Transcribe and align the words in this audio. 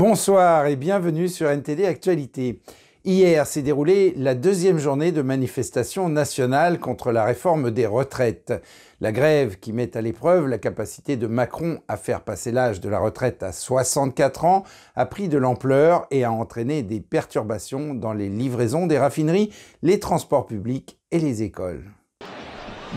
Bonsoir 0.00 0.64
et 0.64 0.76
bienvenue 0.76 1.28
sur 1.28 1.50
NTD 1.50 1.84
Actualité. 1.84 2.62
Hier 3.04 3.46
s'est 3.46 3.60
déroulée 3.60 4.14
la 4.16 4.34
deuxième 4.34 4.78
journée 4.78 5.12
de 5.12 5.20
manifestation 5.20 6.08
nationale 6.08 6.80
contre 6.80 7.12
la 7.12 7.22
réforme 7.22 7.70
des 7.70 7.84
retraites. 7.84 8.54
La 9.02 9.12
grève 9.12 9.58
qui 9.58 9.74
met 9.74 9.94
à 9.98 10.00
l'épreuve 10.00 10.46
la 10.46 10.56
capacité 10.56 11.18
de 11.18 11.26
Macron 11.26 11.80
à 11.86 11.98
faire 11.98 12.22
passer 12.22 12.50
l'âge 12.50 12.80
de 12.80 12.88
la 12.88 12.98
retraite 12.98 13.42
à 13.42 13.52
64 13.52 14.46
ans 14.46 14.64
a 14.96 15.04
pris 15.04 15.28
de 15.28 15.36
l'ampleur 15.36 16.06
et 16.10 16.24
a 16.24 16.32
entraîné 16.32 16.82
des 16.82 17.02
perturbations 17.02 17.92
dans 17.92 18.14
les 18.14 18.30
livraisons 18.30 18.86
des 18.86 18.96
raffineries, 18.96 19.52
les 19.82 20.00
transports 20.00 20.46
publics 20.46 20.98
et 21.10 21.18
les 21.18 21.42
écoles. 21.42 21.84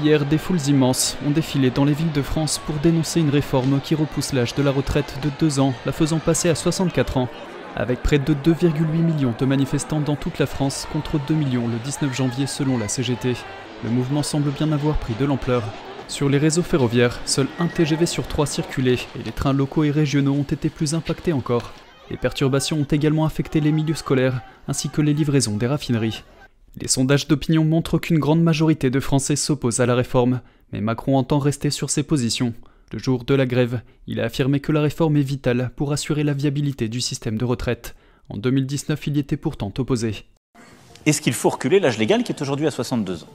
Hier, 0.01 0.25
des 0.25 0.39
foules 0.39 0.59
immenses 0.67 1.17
ont 1.25 1.29
défilé 1.29 1.69
dans 1.69 1.85
les 1.85 1.93
villes 1.93 2.11
de 2.11 2.23
France 2.23 2.59
pour 2.65 2.75
dénoncer 2.75 3.19
une 3.19 3.29
réforme 3.29 3.79
qui 3.79 3.93
repousse 3.93 4.33
l'âge 4.33 4.55
de 4.55 4.63
la 4.63 4.71
retraite 4.71 5.19
de 5.21 5.29
2 5.39 5.59
ans, 5.59 5.73
la 5.85 5.91
faisant 5.91 6.17
passer 6.17 6.49
à 6.49 6.55
64 6.55 7.17
ans. 7.17 7.29
Avec 7.75 8.01
près 8.01 8.17
de 8.17 8.33
2,8 8.33 8.73
millions 8.85 9.35
de 9.37 9.45
manifestants 9.45 10.01
dans 10.01 10.15
toute 10.15 10.39
la 10.39 10.47
France 10.47 10.87
contre 10.91 11.19
2 11.27 11.35
millions 11.35 11.67
le 11.67 11.77
19 11.85 12.13
janvier 12.13 12.47
selon 12.47 12.79
la 12.79 12.87
CGT. 12.87 13.35
Le 13.83 13.89
mouvement 13.91 14.23
semble 14.23 14.49
bien 14.49 14.71
avoir 14.71 14.97
pris 14.97 15.13
de 15.19 15.25
l'ampleur. 15.25 15.61
Sur 16.07 16.27
les 16.27 16.39
réseaux 16.39 16.63
ferroviaires, 16.63 17.19
seul 17.25 17.47
un 17.59 17.67
TGV 17.67 18.07
sur 18.07 18.27
trois 18.27 18.47
circulait 18.47 18.99
et 19.17 19.23
les 19.23 19.31
trains 19.31 19.53
locaux 19.53 19.83
et 19.83 19.91
régionaux 19.91 20.33
ont 20.33 20.43
été 20.43 20.69
plus 20.69 20.95
impactés 20.95 21.33
encore. 21.33 21.71
Les 22.09 22.17
perturbations 22.17 22.77
ont 22.77 22.83
également 22.83 23.25
affecté 23.25 23.59
les 23.59 23.71
milieux 23.71 23.93
scolaires 23.93 24.41
ainsi 24.67 24.89
que 24.89 25.01
les 25.01 25.13
livraisons 25.13 25.55
des 25.55 25.67
raffineries. 25.67 26.23
Les 26.81 26.87
sondages 26.87 27.27
d'opinion 27.27 27.63
montrent 27.63 27.99
qu'une 27.99 28.17
grande 28.17 28.41
majorité 28.41 28.89
de 28.89 28.99
Français 28.99 29.35
s'opposent 29.35 29.79
à 29.79 29.85
la 29.85 29.93
réforme, 29.93 30.41
mais 30.71 30.81
Macron 30.81 31.17
entend 31.17 31.37
rester 31.37 31.69
sur 31.69 31.91
ses 31.91 32.01
positions. 32.01 32.53
Le 32.91 32.97
jour 32.97 33.25
de 33.25 33.35
la 33.35 33.45
grève, 33.45 33.81
il 34.07 34.19
a 34.19 34.25
affirmé 34.25 34.59
que 34.59 34.71
la 34.71 34.81
réforme 34.81 35.17
est 35.17 35.21
vitale 35.21 35.71
pour 35.75 35.91
assurer 35.93 36.23
la 36.23 36.33
viabilité 36.33 36.89
du 36.89 36.99
système 36.99 37.37
de 37.37 37.45
retraite. 37.45 37.95
En 38.29 38.37
2019, 38.37 39.07
il 39.07 39.17
y 39.17 39.19
était 39.19 39.37
pourtant 39.37 39.71
opposé. 39.77 40.25
Est-ce 41.05 41.21
qu'il 41.21 41.33
faut 41.33 41.49
reculer 41.49 41.79
l'âge 41.79 41.99
légal 41.99 42.23
qui 42.23 42.31
est 42.31 42.41
aujourd'hui 42.41 42.65
à 42.65 42.71
62 42.71 43.23
ans? 43.23 43.27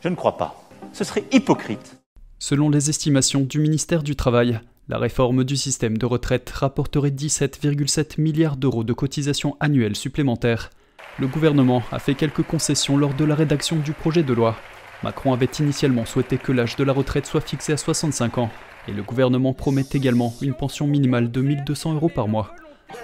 Je 0.00 0.08
ne 0.08 0.14
crois 0.14 0.36
pas. 0.36 0.68
Ce 0.92 1.02
serait 1.02 1.24
hypocrite. 1.32 1.96
Selon 2.38 2.70
les 2.70 2.88
estimations 2.88 3.40
du 3.40 3.58
ministère 3.58 4.02
du 4.02 4.14
Travail, 4.14 4.60
la 4.88 4.98
réforme 4.98 5.42
du 5.42 5.56
système 5.56 5.98
de 5.98 6.06
retraite 6.06 6.50
rapporterait 6.50 7.10
17,7 7.10 8.20
milliards 8.20 8.56
d'euros 8.56 8.84
de 8.84 8.92
cotisations 8.92 9.56
annuelles 9.60 9.96
supplémentaires 9.96 10.70
le 11.18 11.26
gouvernement 11.26 11.82
a 11.92 11.98
fait 11.98 12.14
quelques 12.14 12.42
concessions 12.42 12.96
lors 12.96 13.14
de 13.14 13.24
la 13.24 13.34
rédaction 13.34 13.76
du 13.76 13.92
projet 13.92 14.22
de 14.22 14.32
loi. 14.32 14.56
Macron 15.02 15.32
avait 15.32 15.48
initialement 15.58 16.06
souhaité 16.06 16.38
que 16.38 16.52
l'âge 16.52 16.76
de 16.76 16.84
la 16.84 16.92
retraite 16.92 17.26
soit 17.26 17.40
fixé 17.40 17.72
à 17.72 17.76
65 17.76 18.38
ans, 18.38 18.50
et 18.88 18.92
le 18.92 19.02
gouvernement 19.02 19.52
promet 19.52 19.84
également 19.92 20.34
une 20.40 20.54
pension 20.54 20.86
minimale 20.86 21.30
de 21.30 21.40
1200 21.40 21.94
euros 21.94 22.08
par 22.08 22.28
mois. 22.28 22.54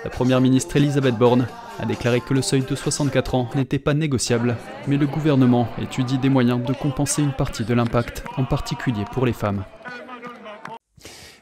La 0.05 0.11
première 0.11 0.41
ministre 0.41 0.77
Elisabeth 0.77 1.17
Borne 1.17 1.47
a 1.81 1.87
déclaré 1.87 2.21
que 2.21 2.35
le 2.35 2.43
seuil 2.43 2.63
de 2.63 2.75
64 2.75 3.35
ans 3.35 3.49
n'était 3.55 3.79
pas 3.79 3.95
négociable, 3.95 4.57
mais 4.87 4.97
le 4.97 5.07
gouvernement 5.07 5.69
étudie 5.81 6.19
des 6.19 6.29
moyens 6.29 6.63
de 6.63 6.73
compenser 6.73 7.23
une 7.23 7.33
partie 7.33 7.65
de 7.65 7.75
l'impact, 7.75 8.25
en 8.37 8.45
particulier 8.45 9.05
pour 9.13 9.27
les 9.27 9.33
femmes. 9.33 9.65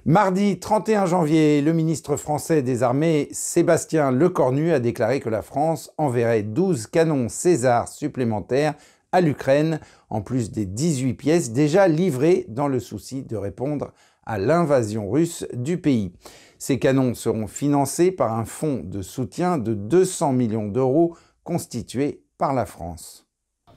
Mardi 0.08 0.60
31 0.60 1.06
janvier, 1.06 1.60
le 1.60 1.72
ministre 1.72 2.16
français 2.16 2.62
des 2.62 2.84
Armées 2.84 3.26
Sébastien 3.32 4.12
Lecornu 4.12 4.70
a 4.70 4.78
déclaré 4.78 5.18
que 5.18 5.28
la 5.28 5.42
France 5.42 5.90
enverrait 5.98 6.44
12 6.44 6.86
canons 6.86 7.28
César 7.28 7.88
supplémentaires 7.88 8.74
à 9.10 9.20
l'Ukraine, 9.20 9.80
en 10.08 10.22
plus 10.22 10.52
des 10.52 10.64
18 10.64 11.14
pièces 11.14 11.50
déjà 11.50 11.88
livrées 11.88 12.46
dans 12.46 12.68
le 12.68 12.78
souci 12.78 13.24
de 13.24 13.34
répondre 13.34 13.92
à 14.24 14.38
l'invasion 14.38 15.10
russe 15.10 15.44
du 15.52 15.78
pays. 15.78 16.12
Ces 16.56 16.78
canons 16.78 17.14
seront 17.14 17.48
financés 17.48 18.12
par 18.12 18.32
un 18.38 18.44
fonds 18.44 18.83
de 18.84 19.02
soutien 19.02 19.58
de 19.58 19.74
200 19.74 20.34
millions 20.34 20.68
d'euros 20.68 21.16
constitué 21.42 22.22
par 22.39 22.55
la 22.55 22.64
France. 22.64 23.26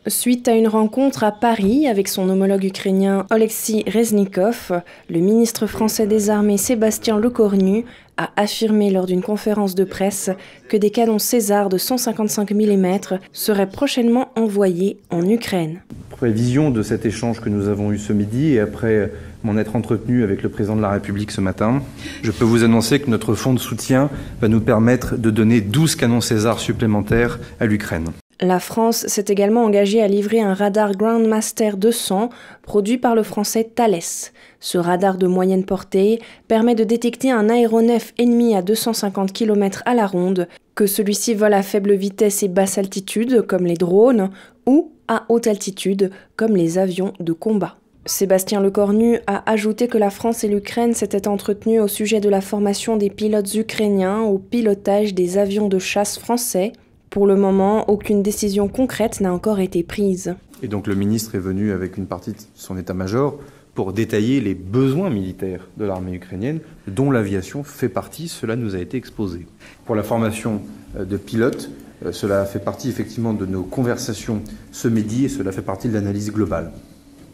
Suite 0.08 0.48
à 0.48 0.56
une 0.56 0.70
rencontre 0.70 1.26
à 1.26 1.32
Paris 1.34 1.86
avec 1.86 2.08
son 2.08 2.30
homologue 2.30 2.64
ukrainien 2.64 3.28
Oleksiy 3.32 3.84
Reznikov, 3.84 4.82
le 5.10 5.20
ministre 5.20 5.68
français 5.68 6.08
des 6.08 6.30
Armées 6.30 6.58
Sébastien 6.58 7.20
Lecornu 7.20 7.84
a 8.16 8.30
affirmé 8.38 8.92
lors 8.92 9.06
d'une 9.06 9.22
conférence 9.22 9.76
de 9.76 9.84
presse 9.84 10.30
que 10.70 10.78
des 10.78 10.90
canons 10.90 11.20
César 11.20 11.68
de 11.68 11.78
155 11.78 12.50
mm 12.52 13.00
seraient 13.34 13.70
prochainement 13.70 14.30
envoyés 14.38 15.00
en 15.10 15.28
Ukraine. 15.28 15.82
Prévision 16.12 16.72
de 16.72 16.82
cet 16.82 17.06
échange 17.06 17.42
que 17.42 17.50
nous 17.50 17.68
avons 17.68 17.92
eu 17.92 17.98
ce 17.98 18.14
midi 18.14 18.54
et 18.54 18.62
après 18.62 19.12
m'en 19.44 19.58
être 19.58 19.76
entretenu 19.76 20.24
avec 20.24 20.44
le 20.44 20.50
président 20.50 20.78
de 20.78 20.82
la 20.82 20.92
République 20.92 21.32
ce 21.32 21.42
matin, 21.42 21.84
je 22.24 22.32
peux 22.32 22.46
vous 22.46 22.64
annoncer 22.64 23.02
que 23.02 23.10
notre 23.10 23.36
fonds 23.36 23.54
de 23.54 23.60
soutien 23.60 24.10
va 24.40 24.48
nous 24.48 24.62
permettre 24.62 25.18
de 25.18 25.30
donner 25.30 25.60
12 25.60 25.98
canons 25.98 26.22
César 26.22 26.60
supplémentaires 26.60 27.38
à 27.60 27.66
l'Ukraine. 27.66 28.08
La 28.42 28.62
France 28.62 29.06
s'est 29.08 29.26
également 29.28 29.66
engagée 29.66 30.02
à 30.02 30.08
livrer 30.08 30.40
un 30.40 30.54
radar 30.54 30.94
Groundmaster 30.94 31.76
200 31.76 32.30
produit 32.62 32.98
par 32.98 33.14
le 33.14 33.24
français 33.24 33.66
Thales. 33.66 34.32
Ce 34.62 34.78
radar 34.78 35.18
de 35.18 35.28
moyenne 35.28 35.66
portée 35.66 36.22
permet 36.48 36.74
de 36.74 36.86
détecter 36.86 37.32
un 37.32 37.50
aéronef 37.50 38.14
ennemi 38.18 38.56
à 38.56 38.62
250 38.62 39.34
km 39.34 39.84
à 39.86 39.94
la 39.94 40.08
ronde, 40.08 40.48
que 40.74 40.88
celui-ci 40.88 41.34
vole 41.34 41.54
à 41.54 41.64
faible 41.64 41.94
vitesse 41.96 42.42
et 42.42 42.48
basse 42.48 42.78
altitude 42.78 43.42
comme 43.42 43.66
les 43.66 43.74
drones 43.74 44.30
ou 44.66 44.94
à 45.10 45.26
haute 45.28 45.48
altitude 45.48 46.10
comme 46.38 46.56
les 46.56 46.78
avions 46.78 47.12
de 47.20 47.34
combat. 47.34 47.76
Sébastien 48.06 48.62
Lecornu 48.62 49.20
a 49.28 49.52
ajouté 49.52 49.90
que 49.90 49.98
la 49.98 50.10
France 50.10 50.46
et 50.46 50.48
l'Ukraine 50.48 50.94
s'étaient 50.94 51.28
entretenues 51.28 51.82
au 51.82 51.90
sujet 51.90 52.22
de 52.22 52.30
la 52.30 52.40
formation 52.40 52.96
des 52.96 53.10
pilotes 53.10 53.54
ukrainiens 53.56 54.22
au 54.22 54.40
pilotage 54.40 55.14
des 55.14 55.38
avions 55.38 55.68
de 55.68 55.78
chasse 55.78 56.18
français 56.18 56.72
pour 57.10 57.26
le 57.26 57.36
moment, 57.36 57.90
aucune 57.90 58.22
décision 58.22 58.68
concrète 58.68 59.20
n'a 59.20 59.34
encore 59.34 59.60
été 59.60 59.84
prise. 59.84 60.36
Et 60.62 60.68
donc 60.68 60.86
le 60.86 60.96
ministre 60.96 61.36
est 61.36 61.40
venu 61.40 61.72
avec 61.72 61.98
une 61.98 62.06
partie 62.06 62.34
de 62.34 62.38
son 62.54 62.78
état-major 62.78 63.40
pour 63.74 63.94
détailler 63.94 64.42
les 64.42 64.56
besoins 64.56 65.10
militaires 65.10 65.68
de 65.78 65.86
l'armée 65.86 66.14
ukrainienne, 66.14 66.60
dont 66.88 67.12
l'aviation 67.12 67.64
fait 67.64 67.90
partie, 67.90 68.28
cela 68.28 68.56
nous 68.56 68.76
a 68.76 68.80
été 68.80 68.98
exposé. 68.98 69.48
Pour 69.86 69.96
la 69.96 70.04
formation 70.04 70.62
euh, 70.98 71.06
de 71.06 71.18
pilotes, 71.18 71.72
euh, 72.06 72.12
cela 72.12 72.46
fait 72.46 72.60
partie 72.60 72.90
effectivement 72.90 73.34
de 73.34 73.46
nos 73.46 73.64
conversations 73.64 74.42
ce 74.72 74.88
midi 74.88 75.26
et 75.26 75.30
cela 75.30 75.52
fait 75.52 75.62
partie 75.62 75.88
de 75.88 75.94
l'analyse 75.94 76.32
globale. 76.32 76.72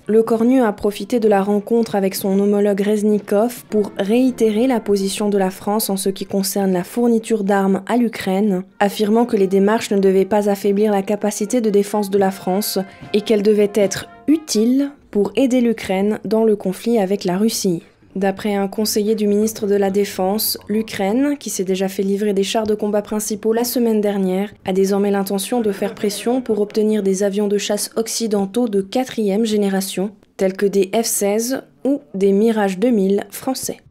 Le 0.07 0.21
Cornu 0.21 0.61
a 0.61 0.71
profité 0.71 1.19
de 1.19 1.27
la 1.27 1.41
rencontre 1.41 1.95
avec 1.95 2.13
son 2.13 2.39
homologue 2.39 2.81
Reznikov 2.81 3.63
pour 3.71 3.91
réitérer 3.97 4.67
la 4.67 4.79
position 4.79 5.29
de 5.29 5.37
la 5.39 5.49
France 5.49 5.89
en 5.89 5.97
ce 5.97 6.09
qui 6.09 6.27
concerne 6.27 6.71
la 6.71 6.83
fourniture 6.83 7.43
d'armes 7.43 7.81
à 7.87 7.97
l'Ukraine, 7.97 8.63
affirmant 8.79 9.25
que 9.25 9.35
les 9.35 9.47
démarches 9.47 9.89
ne 9.89 9.97
devaient 9.97 10.25
pas 10.25 10.47
affaiblir 10.47 10.91
la 10.91 11.01
capacité 11.01 11.59
de 11.59 11.71
défense 11.71 12.11
de 12.11 12.19
la 12.19 12.29
France 12.29 12.77
et 13.13 13.21
qu'elles 13.21 13.41
devaient 13.41 13.71
être 13.73 14.07
utiles 14.27 14.91
pour 15.09 15.31
aider 15.35 15.59
l'Ukraine 15.59 16.19
dans 16.23 16.43
le 16.43 16.55
conflit 16.55 16.99
avec 16.99 17.23
la 17.23 17.39
Russie. 17.39 17.81
D'après 18.15 18.55
un 18.55 18.69
conseiller 18.69 19.13
du 19.13 19.27
ministre 19.27 19.67
de 19.67 19.75
la 19.75 19.91
Défense, 19.91 20.57
l'Ukraine, 20.69 21.35
qui 21.37 21.49
s'est 21.49 21.65
déjà 21.65 21.89
fait 21.89 22.01
livrer 22.01 22.33
des 22.33 22.43
chars 22.43 22.65
de 22.65 22.73
combat 22.73 23.01
principaux 23.01 23.51
la 23.51 23.65
semaine 23.65 23.99
dernière, 23.99 24.53
a 24.63 24.71
désormais 24.71 25.11
l'intention 25.11 25.59
de 25.59 25.73
faire 25.73 25.93
pression 25.93 26.41
pour 26.41 26.61
obtenir 26.61 27.03
des 27.03 27.23
avions 27.23 27.49
de 27.49 27.57
chasse 27.57 27.91
occidentaux 27.97 28.69
de 28.69 28.79
quatrième 28.79 29.45
génération, 29.45 30.11
tels 30.37 30.53
que 30.53 30.65
des 30.65 30.85
F-16 30.93 31.63
ou 31.83 31.99
des 32.13 32.31
Mirage 32.31 32.79
2000 32.79 33.25
français. 33.31 33.81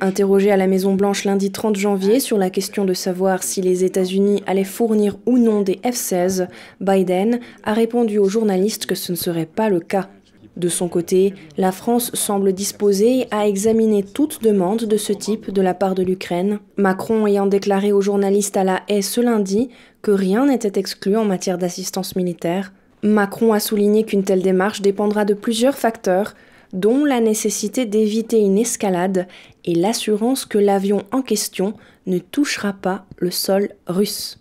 Interrogé 0.00 0.50
à 0.50 0.56
la 0.56 0.66
Maison-Blanche 0.66 1.24
lundi 1.24 1.52
30 1.52 1.76
janvier 1.76 2.18
sur 2.18 2.38
la 2.38 2.48
question 2.48 2.86
de 2.86 2.94
savoir 2.94 3.42
si 3.42 3.60
les 3.60 3.84
États-Unis 3.84 4.42
allaient 4.46 4.64
fournir 4.64 5.18
ou 5.26 5.36
non 5.36 5.60
des 5.60 5.80
F-16, 5.84 6.48
Biden 6.80 7.40
a 7.62 7.74
répondu 7.74 8.16
aux 8.16 8.28
journalistes 8.28 8.86
que 8.86 8.94
ce 8.94 9.12
ne 9.12 9.16
serait 9.16 9.46
pas 9.46 9.68
le 9.68 9.80
cas. 9.80 10.08
De 10.56 10.68
son 10.68 10.88
côté, 10.88 11.34
la 11.58 11.70
France 11.70 12.10
semble 12.14 12.54
disposée 12.54 13.26
à 13.30 13.46
examiner 13.46 14.02
toute 14.02 14.42
demande 14.42 14.84
de 14.84 14.96
ce 14.96 15.12
type 15.12 15.50
de 15.50 15.60
la 15.60 15.74
part 15.74 15.94
de 15.94 16.02
l'Ukraine, 16.02 16.60
Macron 16.78 17.26
ayant 17.26 17.46
déclaré 17.46 17.92
aux 17.92 18.00
journalistes 18.00 18.56
à 18.56 18.64
la 18.64 18.82
haie 18.88 19.02
ce 19.02 19.20
lundi 19.20 19.68
que 20.00 20.10
rien 20.10 20.46
n'était 20.46 20.80
exclu 20.80 21.16
en 21.16 21.26
matière 21.26 21.58
d'assistance 21.58 22.16
militaire. 22.16 22.72
Macron 23.02 23.52
a 23.52 23.60
souligné 23.60 24.04
qu'une 24.04 24.24
telle 24.24 24.42
démarche 24.42 24.80
dépendra 24.80 25.26
de 25.26 25.34
plusieurs 25.34 25.76
facteurs, 25.76 26.34
dont 26.72 27.04
la 27.04 27.20
nécessité 27.20 27.84
d'éviter 27.84 28.40
une 28.40 28.58
escalade 28.58 29.28
et 29.66 29.74
l'assurance 29.74 30.46
que 30.46 30.58
l'avion 30.58 31.02
en 31.12 31.20
question 31.20 31.74
ne 32.06 32.18
touchera 32.18 32.72
pas 32.72 33.04
le 33.18 33.30
sol 33.30 33.68
russe. 33.86 34.38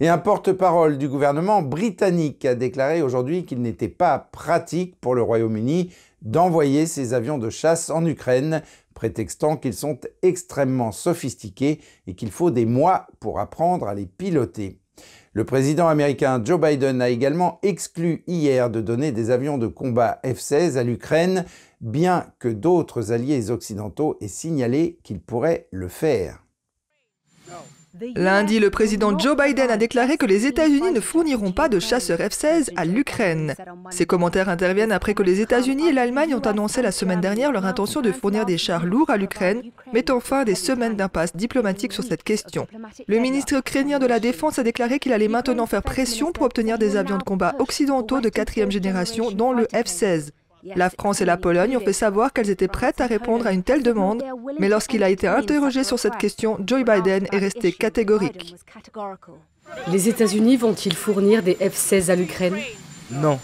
Et 0.00 0.08
un 0.08 0.18
porte-parole 0.18 0.96
du 0.96 1.08
gouvernement 1.08 1.60
britannique 1.60 2.44
a 2.44 2.54
déclaré 2.54 3.02
aujourd'hui 3.02 3.44
qu'il 3.44 3.60
n'était 3.60 3.88
pas 3.88 4.28
pratique 4.30 4.94
pour 5.00 5.16
le 5.16 5.22
Royaume-Uni 5.22 5.92
d'envoyer 6.22 6.86
ses 6.86 7.14
avions 7.14 7.36
de 7.36 7.50
chasse 7.50 7.90
en 7.90 8.06
Ukraine, 8.06 8.62
prétextant 8.94 9.56
qu'ils 9.56 9.74
sont 9.74 9.98
extrêmement 10.22 10.92
sophistiqués 10.92 11.80
et 12.06 12.14
qu'il 12.14 12.30
faut 12.30 12.52
des 12.52 12.64
mois 12.64 13.08
pour 13.18 13.40
apprendre 13.40 13.88
à 13.88 13.94
les 13.94 14.06
piloter. 14.06 14.78
Le 15.32 15.44
président 15.44 15.88
américain 15.88 16.40
Joe 16.44 16.60
Biden 16.60 17.02
a 17.02 17.08
également 17.08 17.58
exclu 17.64 18.22
hier 18.28 18.70
de 18.70 18.80
donner 18.80 19.10
des 19.10 19.30
avions 19.30 19.58
de 19.58 19.66
combat 19.66 20.20
F-16 20.24 20.76
à 20.76 20.84
l'Ukraine, 20.84 21.44
bien 21.80 22.26
que 22.38 22.48
d'autres 22.48 23.10
alliés 23.12 23.50
occidentaux 23.50 24.16
aient 24.20 24.28
signalé 24.28 25.00
qu'ils 25.02 25.20
pourraient 25.20 25.66
le 25.72 25.88
faire. 25.88 26.44
Lundi, 28.14 28.60
le 28.60 28.70
président 28.70 29.18
Joe 29.18 29.36
Biden 29.36 29.70
a 29.70 29.76
déclaré 29.76 30.16
que 30.16 30.26
les 30.26 30.46
États-Unis 30.46 30.92
ne 30.92 31.00
fourniront 31.00 31.52
pas 31.52 31.68
de 31.68 31.78
chasseurs 31.78 32.18
F-16 32.18 32.70
à 32.76 32.84
l'Ukraine. 32.84 33.54
Ces 33.90 34.06
commentaires 34.06 34.48
interviennent 34.48 34.92
après 34.92 35.14
que 35.14 35.22
les 35.22 35.40
États-Unis 35.40 35.88
et 35.88 35.92
l'Allemagne 35.92 36.34
ont 36.34 36.40
annoncé 36.40 36.82
la 36.82 36.92
semaine 36.92 37.20
dernière 37.20 37.52
leur 37.52 37.66
intention 37.66 38.00
de 38.00 38.12
fournir 38.12 38.46
des 38.46 38.58
chars 38.58 38.86
lourds 38.86 39.10
à 39.10 39.16
l'Ukraine, 39.16 39.62
mettant 39.92 40.20
fin 40.20 40.40
à 40.40 40.44
des 40.44 40.54
semaines 40.54 40.96
d'impasse 40.96 41.34
diplomatique 41.34 41.92
sur 41.92 42.04
cette 42.04 42.22
question. 42.22 42.66
Le 43.06 43.18
ministre 43.18 43.54
ukrainien 43.54 43.98
de 43.98 44.06
la 44.06 44.20
Défense 44.20 44.58
a 44.58 44.62
déclaré 44.62 44.98
qu'il 44.98 45.12
allait 45.12 45.28
maintenant 45.28 45.66
faire 45.66 45.82
pression 45.82 46.32
pour 46.32 46.44
obtenir 46.44 46.78
des 46.78 46.96
avions 46.96 47.18
de 47.18 47.22
combat 47.22 47.54
occidentaux 47.58 48.20
de 48.20 48.28
quatrième 48.28 48.70
génération, 48.70 49.30
dont 49.30 49.52
le 49.52 49.64
F-16. 49.72 50.30
La 50.64 50.90
France 50.90 51.20
et 51.20 51.24
la 51.24 51.36
Pologne 51.36 51.76
ont 51.76 51.80
fait 51.80 51.92
savoir 51.92 52.32
qu'elles 52.32 52.50
étaient 52.50 52.68
prêtes 52.68 53.00
à 53.00 53.06
répondre 53.06 53.46
à 53.46 53.52
une 53.52 53.62
telle 53.62 53.82
demande, 53.82 54.22
mais 54.58 54.68
lorsqu'il 54.68 55.02
a 55.02 55.10
été 55.10 55.26
interrogé 55.26 55.84
sur 55.84 55.98
cette 55.98 56.16
question, 56.16 56.58
Joe 56.66 56.84
Biden 56.84 57.26
est 57.32 57.38
resté 57.38 57.72
catégorique. 57.72 58.56
Les 59.88 60.08
États-Unis 60.08 60.56
vont-ils 60.56 60.94
fournir 60.94 61.42
des 61.42 61.54
F-16 61.54 62.10
à 62.10 62.16
l'Ukraine? 62.16 62.56
Non. 63.10 63.38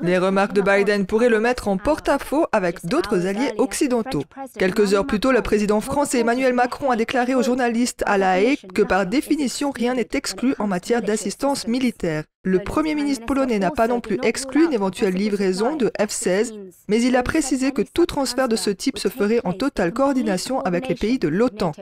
Les 0.00 0.18
remarques 0.18 0.54
de 0.54 0.62
Biden 0.62 1.06
pourraient 1.06 1.28
le 1.28 1.38
mettre 1.38 1.68
en 1.68 1.76
porte-à-faux 1.76 2.46
avec 2.50 2.86
d'autres 2.86 3.26
alliés 3.26 3.52
occidentaux. 3.58 4.24
Quelques 4.58 4.94
heures 4.94 5.06
plus 5.06 5.20
tôt, 5.20 5.32
le 5.32 5.42
président 5.42 5.80
français 5.80 6.20
Emmanuel 6.20 6.54
Macron 6.54 6.90
a 6.90 6.96
déclaré 6.96 7.34
aux 7.34 7.42
journalistes 7.42 8.02
à 8.06 8.16
La 8.16 8.40
Haye 8.40 8.56
que 8.74 8.82
par 8.82 9.06
définition 9.06 9.70
rien 9.70 9.94
n'est 9.94 10.08
exclu 10.14 10.54
en 10.58 10.66
matière 10.66 11.02
d'assistance 11.02 11.66
militaire. 11.66 12.24
Le 12.46 12.60
Premier 12.60 12.94
ministre 12.94 13.26
polonais 13.26 13.58
n'a 13.58 13.72
pas 13.72 13.88
non 13.88 14.00
plus 14.00 14.20
exclu 14.22 14.66
une 14.66 14.72
éventuelle 14.72 15.14
livraison 15.14 15.74
de 15.74 15.90
F-16, 15.98 16.54
mais 16.86 17.02
il 17.02 17.16
a 17.16 17.24
précisé 17.24 17.72
que 17.72 17.82
tout 17.82 18.06
transfert 18.06 18.46
de 18.46 18.54
ce 18.54 18.70
type 18.70 19.00
se 19.00 19.08
ferait 19.08 19.40
en 19.42 19.52
totale 19.52 19.92
coordination 19.92 20.60
avec 20.60 20.86
les 20.86 20.94
pays 20.94 21.18
de 21.18 21.26
l'OTAN. 21.26 21.72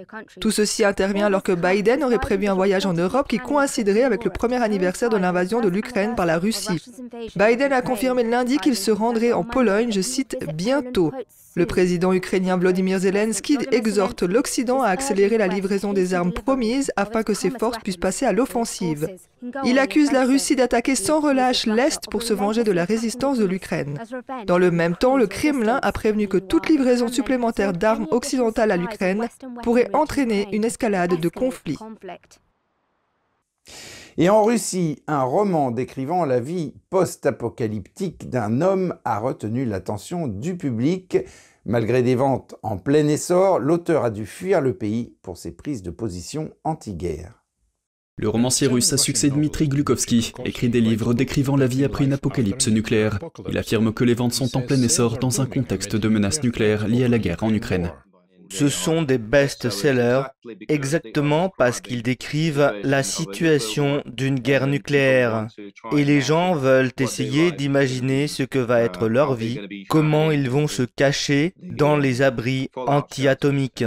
Tout 0.41 0.51
ceci 0.51 0.83
intervient 0.83 1.27
alors 1.27 1.43
que 1.43 1.53
Biden 1.53 2.03
aurait 2.03 2.19
prévu 2.19 2.47
un 2.47 2.55
voyage 2.55 2.87
en 2.87 2.95
Europe 2.95 3.29
qui 3.29 3.37
coïnciderait 3.37 4.05
avec 4.05 4.25
le 4.25 4.31
premier 4.31 4.63
anniversaire 4.63 5.11
de 5.11 5.19
l'invasion 5.19 5.61
de 5.61 5.69
l'Ukraine 5.69 6.15
par 6.15 6.25
la 6.25 6.39
Russie. 6.39 6.83
Biden 7.37 7.75
a 7.75 7.83
confirmé 7.83 8.23
lundi 8.23 8.57
qu'il 8.57 8.75
se 8.75 8.91
rendrait 8.91 9.33
en 9.33 9.45
Pologne, 9.45 9.93
je 9.93 10.01
cite, 10.01 10.39
bientôt. 10.55 11.13
Le 11.57 11.67
président 11.67 12.13
ukrainien 12.13 12.57
Vladimir 12.57 12.99
Zelensky 12.99 13.59
exhorte 13.71 14.23
l'Occident 14.23 14.83
à 14.83 14.89
accélérer 14.89 15.39
la 15.39 15.47
livraison 15.47 15.93
des 15.93 16.13
armes 16.13 16.33
promises 16.33 16.91
afin 16.97 17.23
que 17.23 17.33
ses 17.33 17.51
forces 17.51 17.79
puissent 17.79 17.97
passer 17.97 18.27
à 18.27 18.33
l'offensive. 18.33 19.09
Il 19.65 19.79
accuse 19.79 20.11
la 20.11 20.25
Russie 20.25 20.57
d'attaquer 20.57 20.97
sans 20.97 21.21
relâche 21.21 21.67
l'Est 21.67 22.11
pour 22.11 22.23
se 22.23 22.35
venger 22.35 22.65
de 22.65 22.73
la 22.73 22.85
résistance 22.85 23.39
de 23.39 23.45
l'Ukraine. 23.45 24.01
Dans 24.47 24.59
le 24.59 24.73
même 24.73 24.97
temps, 24.97 25.17
le 25.17 25.29
Kremlin 25.29 25.79
a 25.81 25.93
prévenu 25.93 26.27
que 26.27 26.39
toute 26.39 26.69
livraison 26.69 27.07
supplémentaire 27.07 27.73
d'armes 27.73 28.09
occidentales 28.11 28.73
à 28.73 28.77
l'Ukraine 28.77 29.29
pourrait 29.63 29.91
entraîner 29.93 30.49
une 30.53 30.65
escalade 30.65 31.21
de 31.21 31.29
conflits. 31.29 31.79
Et 34.17 34.29
en 34.29 34.45
Russie, 34.45 35.03
un 35.09 35.23
roman 35.25 35.73
décrivant 35.73 36.25
la 36.25 36.39
vie 36.39 36.75
post-apocalyptique 36.91 38.31
d'un 38.31 38.61
homme 38.61 38.95
a 39.05 39.19
retenu 39.19 39.65
l'attention 39.65 40.29
du 40.29 40.57
public. 40.57 41.19
Malgré 41.67 42.03
des 42.03 42.15
ventes 42.15 42.55
en 42.63 42.77
plein 42.77 43.09
essor, 43.09 43.59
l'auteur 43.59 44.05
a 44.05 44.11
dû 44.11 44.27
fuir 44.27 44.61
le 44.61 44.75
pays 44.75 45.17
pour 45.23 45.37
ses 45.37 45.51
prises 45.51 45.83
de 45.83 45.91
position 45.91 46.51
anti-guerre. 46.63 47.45
Le 48.17 48.29
romancier 48.29 48.69
russe 48.69 48.93
à 48.93 48.97
succès 48.97 49.31
Dmitri 49.31 49.67
Glukovsky 49.67 50.33
écrit 50.45 50.69
des 50.69 50.81
livres 50.81 51.15
décrivant 51.15 51.57
la 51.57 51.67
vie 51.67 51.85
après 51.85 52.05
une 52.05 52.13
apocalypse 52.13 52.69
nucléaire. 52.69 53.19
Il 53.49 53.59
affirme 53.59 53.93
que 53.93 54.05
les 54.05 54.15
ventes 54.15 54.35
sont 54.35 54.57
en 54.57 54.63
plein 54.63 54.81
essor 54.81 55.19
dans 55.19 55.41
un 55.41 55.47
contexte 55.47 55.97
de 55.97 56.09
menace 56.09 56.41
nucléaire 56.45 56.87
liée 56.87 57.05
à 57.05 57.09
la 57.09 57.19
guerre 57.19 57.43
en 57.43 57.53
Ukraine. 57.53 57.91
Ce 58.55 58.69
sont 58.69 59.03
des 59.03 59.19
best-sellers 59.19 60.23
exactement 60.69 61.53
parce 61.59 61.81
qu'ils 61.81 62.05
décrivent 62.05 62.73
la 62.85 63.03
situation 63.03 64.01
d'une 64.07 64.39
guerre 64.39 64.69
nucléaire. 64.69 65.49
Et 65.97 66.05
les 66.05 66.21
gens 66.21 66.55
veulent 66.55 66.93
essayer 67.01 67.51
d'imaginer 67.51 68.29
ce 68.29 68.45
que 68.45 68.61
va 68.61 68.83
être 68.83 69.09
leur 69.09 69.35
vie, 69.35 69.87
comment 69.89 70.31
ils 70.31 70.49
vont 70.49 70.69
se 70.69 70.85
cacher 70.85 71.55
dans 71.63 71.97
les 71.97 72.23
abris 72.23 72.71
anti-atomiques. 72.77 73.85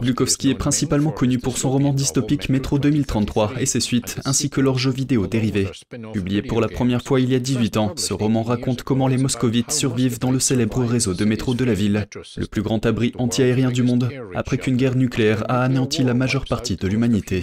Glukowski 0.00 0.50
est 0.50 0.54
principalement 0.54 1.12
connu 1.12 1.38
pour 1.38 1.56
son 1.56 1.70
roman 1.70 1.92
dystopique 1.92 2.48
Métro 2.48 2.78
2033 2.78 3.52
et 3.60 3.66
ses 3.66 3.78
suites, 3.78 4.18
ainsi 4.24 4.50
que 4.50 4.60
leurs 4.60 4.78
jeux 4.78 4.90
vidéo 4.90 5.28
dérivés. 5.28 5.68
Publié 6.12 6.42
pour 6.42 6.60
la 6.60 6.68
première 6.68 7.02
fois 7.02 7.20
il 7.20 7.30
y 7.30 7.36
a 7.36 7.38
18 7.38 7.76
ans, 7.76 7.92
ce 7.96 8.12
roman 8.12 8.42
raconte 8.42 8.82
comment 8.82 9.06
les 9.06 9.16
moscovites 9.16 9.70
survivent 9.70 10.18
dans 10.18 10.32
le 10.32 10.40
célèbre 10.40 10.84
réseau 10.84 11.14
de 11.14 11.24
métro 11.24 11.54
de 11.54 11.64
la 11.64 11.74
ville, 11.74 12.08
le 12.36 12.46
plus 12.46 12.62
grand 12.62 12.84
abri 12.84 13.12
anti-aérien 13.16 13.70
du 13.70 13.84
monde, 13.84 14.10
après 14.34 14.58
qu'une 14.58 14.76
guerre 14.76 14.96
nucléaire 14.96 15.44
a 15.48 15.62
anéanti 15.62 16.02
la 16.02 16.14
majeure 16.14 16.46
partie 16.46 16.76
de 16.76 16.88
l'humanité. 16.88 17.42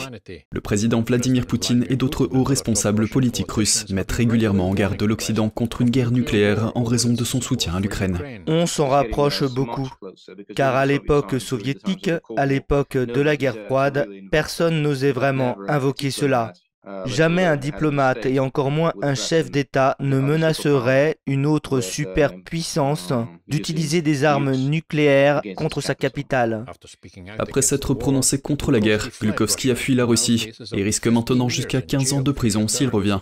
Le 0.51 0.62
président 0.62 1.01
Vladimir 1.01 1.45
Poutine 1.45 1.85
et 1.89 1.95
d'autres 1.95 2.27
hauts 2.31 2.44
responsables 2.44 3.07
politiques 3.07 3.51
russes 3.51 3.85
mettent 3.89 4.12
régulièrement 4.12 4.69
en 4.69 4.74
garde 4.74 5.01
l'Occident 5.01 5.50
contre 5.50 5.81
une 5.81 5.91
guerre 5.91 6.12
nucléaire 6.12 6.74
en 6.75 6.83
raison 6.83 7.13
de 7.13 7.24
son 7.24 7.39
soutien 7.39 7.75
à 7.75 7.79
l'Ukraine. 7.79 8.19
On 8.47 8.65
s'en 8.65 8.89
rapproche 8.89 9.44
beaucoup, 9.44 9.89
car 10.56 10.75
à 10.75 10.85
l'époque 10.85 11.39
soviétique, 11.39 12.12
à 12.35 12.45
l'époque 12.45 12.97
de 12.97 13.21
la 13.21 13.37
guerre 13.37 13.57
froide, 13.65 14.07
personne 14.31 14.81
n'osait 14.81 15.11
vraiment 15.11 15.57
invoquer 15.67 16.11
cela. 16.11 16.53
Jamais 17.05 17.43
un 17.43 17.57
diplomate 17.57 18.25
et 18.25 18.39
encore 18.39 18.71
moins 18.71 18.93
un 19.01 19.15
chef 19.15 19.51
d'État 19.51 19.95
ne 19.99 20.19
menacerait 20.19 21.17
une 21.25 21.45
autre 21.45 21.81
superpuissance 21.81 23.11
d'utiliser 23.47 24.01
des 24.01 24.23
armes 24.23 24.55
nucléaires 24.55 25.41
contre 25.55 25.81
sa 25.81 25.95
capitale. 25.95 26.65
Après 27.39 27.61
s'être 27.61 27.93
prononcé 27.93 28.39
contre 28.39 28.71
la 28.71 28.79
guerre, 28.79 29.09
Glukowski 29.21 29.71
a 29.71 29.75
fui 29.75 29.95
la 29.95 30.05
Russie 30.05 30.51
et 30.73 30.83
risque 30.83 31.07
maintenant 31.07 31.49
jusqu'à 31.49 31.81
15 31.81 32.13
ans 32.13 32.21
de 32.21 32.31
prison 32.31 32.67
s'il 32.67 32.89
revient. 32.89 33.19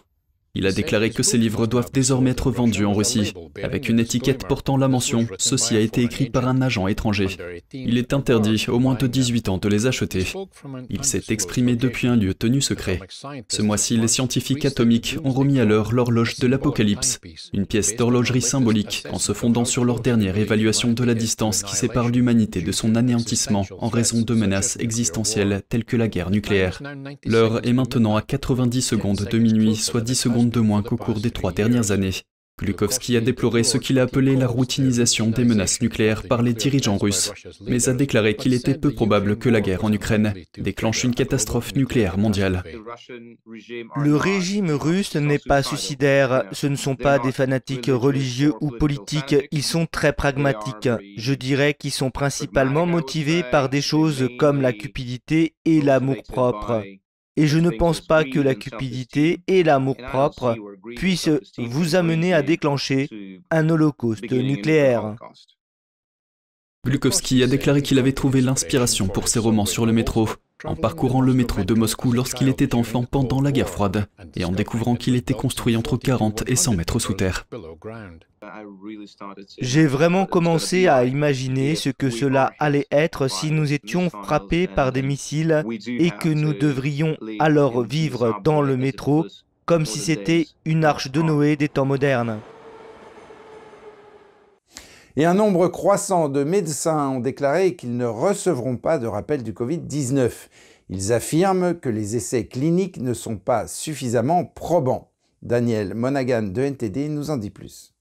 Il 0.56 0.68
a 0.68 0.72
déclaré 0.72 1.10
que 1.10 1.22
ses 1.22 1.38
livres 1.38 1.68
doivent 1.68 1.92
désormais 1.92 2.31
être 2.31 2.50
vendus 2.50 2.86
en 2.86 2.94
Russie, 2.94 3.34
avec 3.62 3.90
une 3.90 4.00
étiquette 4.00 4.48
portant 4.48 4.78
la 4.78 4.88
mention 4.88 5.28
«Ceci 5.38 5.75
a 5.75 5.81
été 5.81 6.02
écrit 6.02 6.30
par 6.30 6.48
un 6.48 6.62
agent 6.62 6.88
étranger». 6.88 7.28
Il 7.74 7.98
est 7.98 8.13
interdit 8.13 8.66
aux 8.69 8.80
moins 8.80 8.96
de 8.96 9.07
18 9.07 9.50
ans 9.50 9.57
de 9.57 9.68
les 9.68 9.86
acheter. 9.86 10.25
Il 10.90 11.04
s'est 11.04 11.24
exprimé 11.30 11.75
depuis 11.75 12.07
un 12.07 12.16
lieu 12.16 12.34
tenu 12.34 12.62
secret. 12.62 13.00
Ce 13.50 13.62
mois-ci, 13.62 13.98
les 13.98 14.07
scientifiques 14.07 14.66
atomiques 14.66 15.18
ont 15.24 15.31
remis 15.31 15.60
à 15.60 15.66
l'heure 15.66 15.92
l'horloge 15.92 16.38
de 16.38 16.48
l'apocalypse, 16.48 17.19
une 17.54 17.66
pièce 17.66 17.96
d'horlogerie 17.96 18.42
symbolique 18.42 19.04
en 19.12 19.19
se 19.19 19.33
fondant 19.33 19.66
sur 19.66 19.83
leur 19.83 20.00
dernière 20.00 20.38
évaluation 20.38 20.94
de 20.94 21.04
la 21.04 21.14
distance 21.14 21.64
qui 21.64 21.76
sépare 21.76 22.09
l'humanité 22.09 22.62
de 22.62 22.71
son 22.71 22.95
anéantissement 22.95 23.66
en 23.78 23.90
raison 23.90 24.21
de 24.21 24.33
menaces 24.33 24.78
existentielles 24.80 25.62
telles 25.68 25.85
que 25.85 25.97
la 25.97 26.07
guerre 26.07 26.31
nucléaire. 26.31 26.81
L'heure 27.26 27.66
est 27.68 27.74
maintenant 27.74 28.16
à 28.16 28.21
90 28.21 28.81
secondes 28.81 29.28
de 29.30 29.38
minuit, 29.38 29.76
soit 29.76 30.02
10 30.02 30.16
secondes 30.16 30.44
de 30.49 30.59
moins 30.59 30.83
qu'au 30.83 30.97
cours 30.97 31.19
des 31.19 31.31
trois 31.31 31.52
dernières 31.52 31.92
années. 31.92 32.14
Glukowski 32.57 33.18
a 33.18 33.21
déploré 33.21 33.64
ce 33.64 33.78
qu'il 33.78 33.99
a 33.99 34.04
appelé 34.04 34.37
la 34.37 34.47
routinisation 34.47 35.30
des 35.30 35.44
menaces 35.44 35.81
nucléaires 35.81 36.23
par 36.23 36.42
les 36.42 36.54
dirigeants 36.54 36.97
russes, 36.97 37.33
mais 37.59 37.90
a 37.90 37.94
déclaré 37.94 38.37
qu'il 38.37 38.54
était 38.54 38.78
peu 38.78 38.94
probable 38.94 39.37
que 39.37 39.49
la 39.49 39.59
guerre 39.59 39.83
en 39.83 39.92
Ukraine 39.92 40.33
déclenche 40.57 41.04
une 41.04 41.14
catastrophe 41.14 41.75
nucléaire 41.75 42.18
mondiale. 42.18 42.64
Le 43.97 44.16
régime 44.16 44.71
russe 44.71 45.16
n'est 45.16 45.40
pas 45.40 45.64
suicidaire, 45.64 46.45
ce 46.54 46.68
ne 46.68 46.78
sont 46.78 46.95
pas 46.95 47.19
des 47.19 47.33
fanatiques 47.33 47.92
religieux 47.92 48.54
ou 48.61 48.71
politiques, 48.71 49.35
ils 49.52 49.64
sont 49.64 49.85
très 49.85 50.14
pragmatiques. 50.14 50.90
Je 51.18 51.33
dirais 51.33 51.73
qu'ils 51.73 51.92
sont 51.92 52.09
principalement 52.09 52.85
motivés 52.85 53.44
par 53.52 53.68
des 53.68 53.81
choses 53.81 54.30
comme 54.40 54.61
la 54.61 54.71
cupidité 54.71 55.56
et 55.66 55.81
l'amour-propre. 55.81 56.83
Et 57.37 57.47
je 57.47 57.59
ne 57.59 57.69
pense 57.69 58.01
pas 58.01 58.23
que 58.25 58.39
la 58.39 58.56
cupidité 58.56 59.44
et 59.47 59.63
l'amour-propre 59.63 60.59
puissent 60.95 61.30
vous 61.57 61.95
amener 61.95 62.33
à 62.33 62.42
déclencher 62.44 63.11
un 63.51 63.69
holocauste 63.69 64.31
nucléaire. 64.31 65.15
Glukowski 66.85 67.42
a 67.42 67.47
déclaré 67.47 67.81
qu'il 67.81 67.97
avait 67.97 68.13
trouvé 68.13 68.42
l'inspiration 68.42 69.07
pour 69.07 69.27
ses 69.27 69.39
romans 69.39 69.65
sur 69.65 69.87
le 69.87 69.92
métro 69.92 70.30
en 70.63 70.75
parcourant 70.75 71.19
le 71.19 71.33
métro 71.33 71.63
de 71.63 71.73
Moscou 71.73 72.11
lorsqu'il 72.11 72.47
était 72.47 72.75
enfant 72.75 73.04
pendant 73.04 73.42
la 73.42 73.51
guerre 73.51 73.69
froide 73.69 74.06
et 74.35 74.45
en 74.45 74.51
découvrant 74.51 74.95
qu'il 74.95 75.15
était 75.15 75.33
construit 75.33 75.75
entre 75.75 75.97
40 75.97 76.44
et 76.47 76.56
100 76.56 76.75
mètres 76.75 76.99
sous 76.99 77.13
terre. 77.13 77.47
J'ai 79.59 79.87
vraiment 79.87 80.27
commencé 80.27 80.87
à 80.87 81.06
imaginer 81.06 81.73
ce 81.73 81.89
que 81.89 82.11
cela 82.11 82.54
allait 82.59 82.87
être 82.92 83.27
si 83.27 83.49
nous 83.49 83.73
étions 83.73 84.11
frappés 84.11 84.68
par 84.68 84.92
des 84.92 85.01
missiles 85.01 85.63
et 85.87 86.11
que 86.11 86.30
nous 86.30 86.54
devrions 86.54 87.18
alors 87.39 87.83
vivre 87.83 88.39
dans 88.44 88.61
le 88.61 88.77
métro 88.77 89.25
comme 89.65 89.87
si 89.87 89.97
c'était 89.97 90.45
une 90.65 90.85
arche 90.85 91.09
de 91.09 91.23
Noé 91.23 91.56
des 91.56 91.69
temps 91.69 91.85
modernes. 91.85 92.39
Et 95.18 95.24
un 95.24 95.34
nombre 95.34 95.69
croissant 95.69 96.28
de 96.28 96.44
médecins 96.44 97.07
ont 97.07 97.19
déclaré 97.22 97.78
qu'ils 97.78 97.95
ne 97.95 98.06
recevront 98.06 98.76
pas 98.76 98.98
de 98.98 99.07
rappel 99.07 99.44
du 99.44 99.54
Covid-19. 99.54 100.30
Ils 100.90 101.14
affirment 101.14 101.80
que 101.80 101.88
les 101.88 102.18
essais 102.18 102.48
cliniques 102.48 103.00
ne 103.00 103.14
sont 103.14 103.38
pas 103.38 103.66
suffisamment 103.68 104.44
probants. 104.44 105.12
Daniel 105.42 105.94
Monaghan 105.94 106.44
de 106.44 106.62
NTD 106.62 107.07
nous 107.07 107.30
en 107.30 107.38
dit 107.38 107.50
plus. 107.50 107.94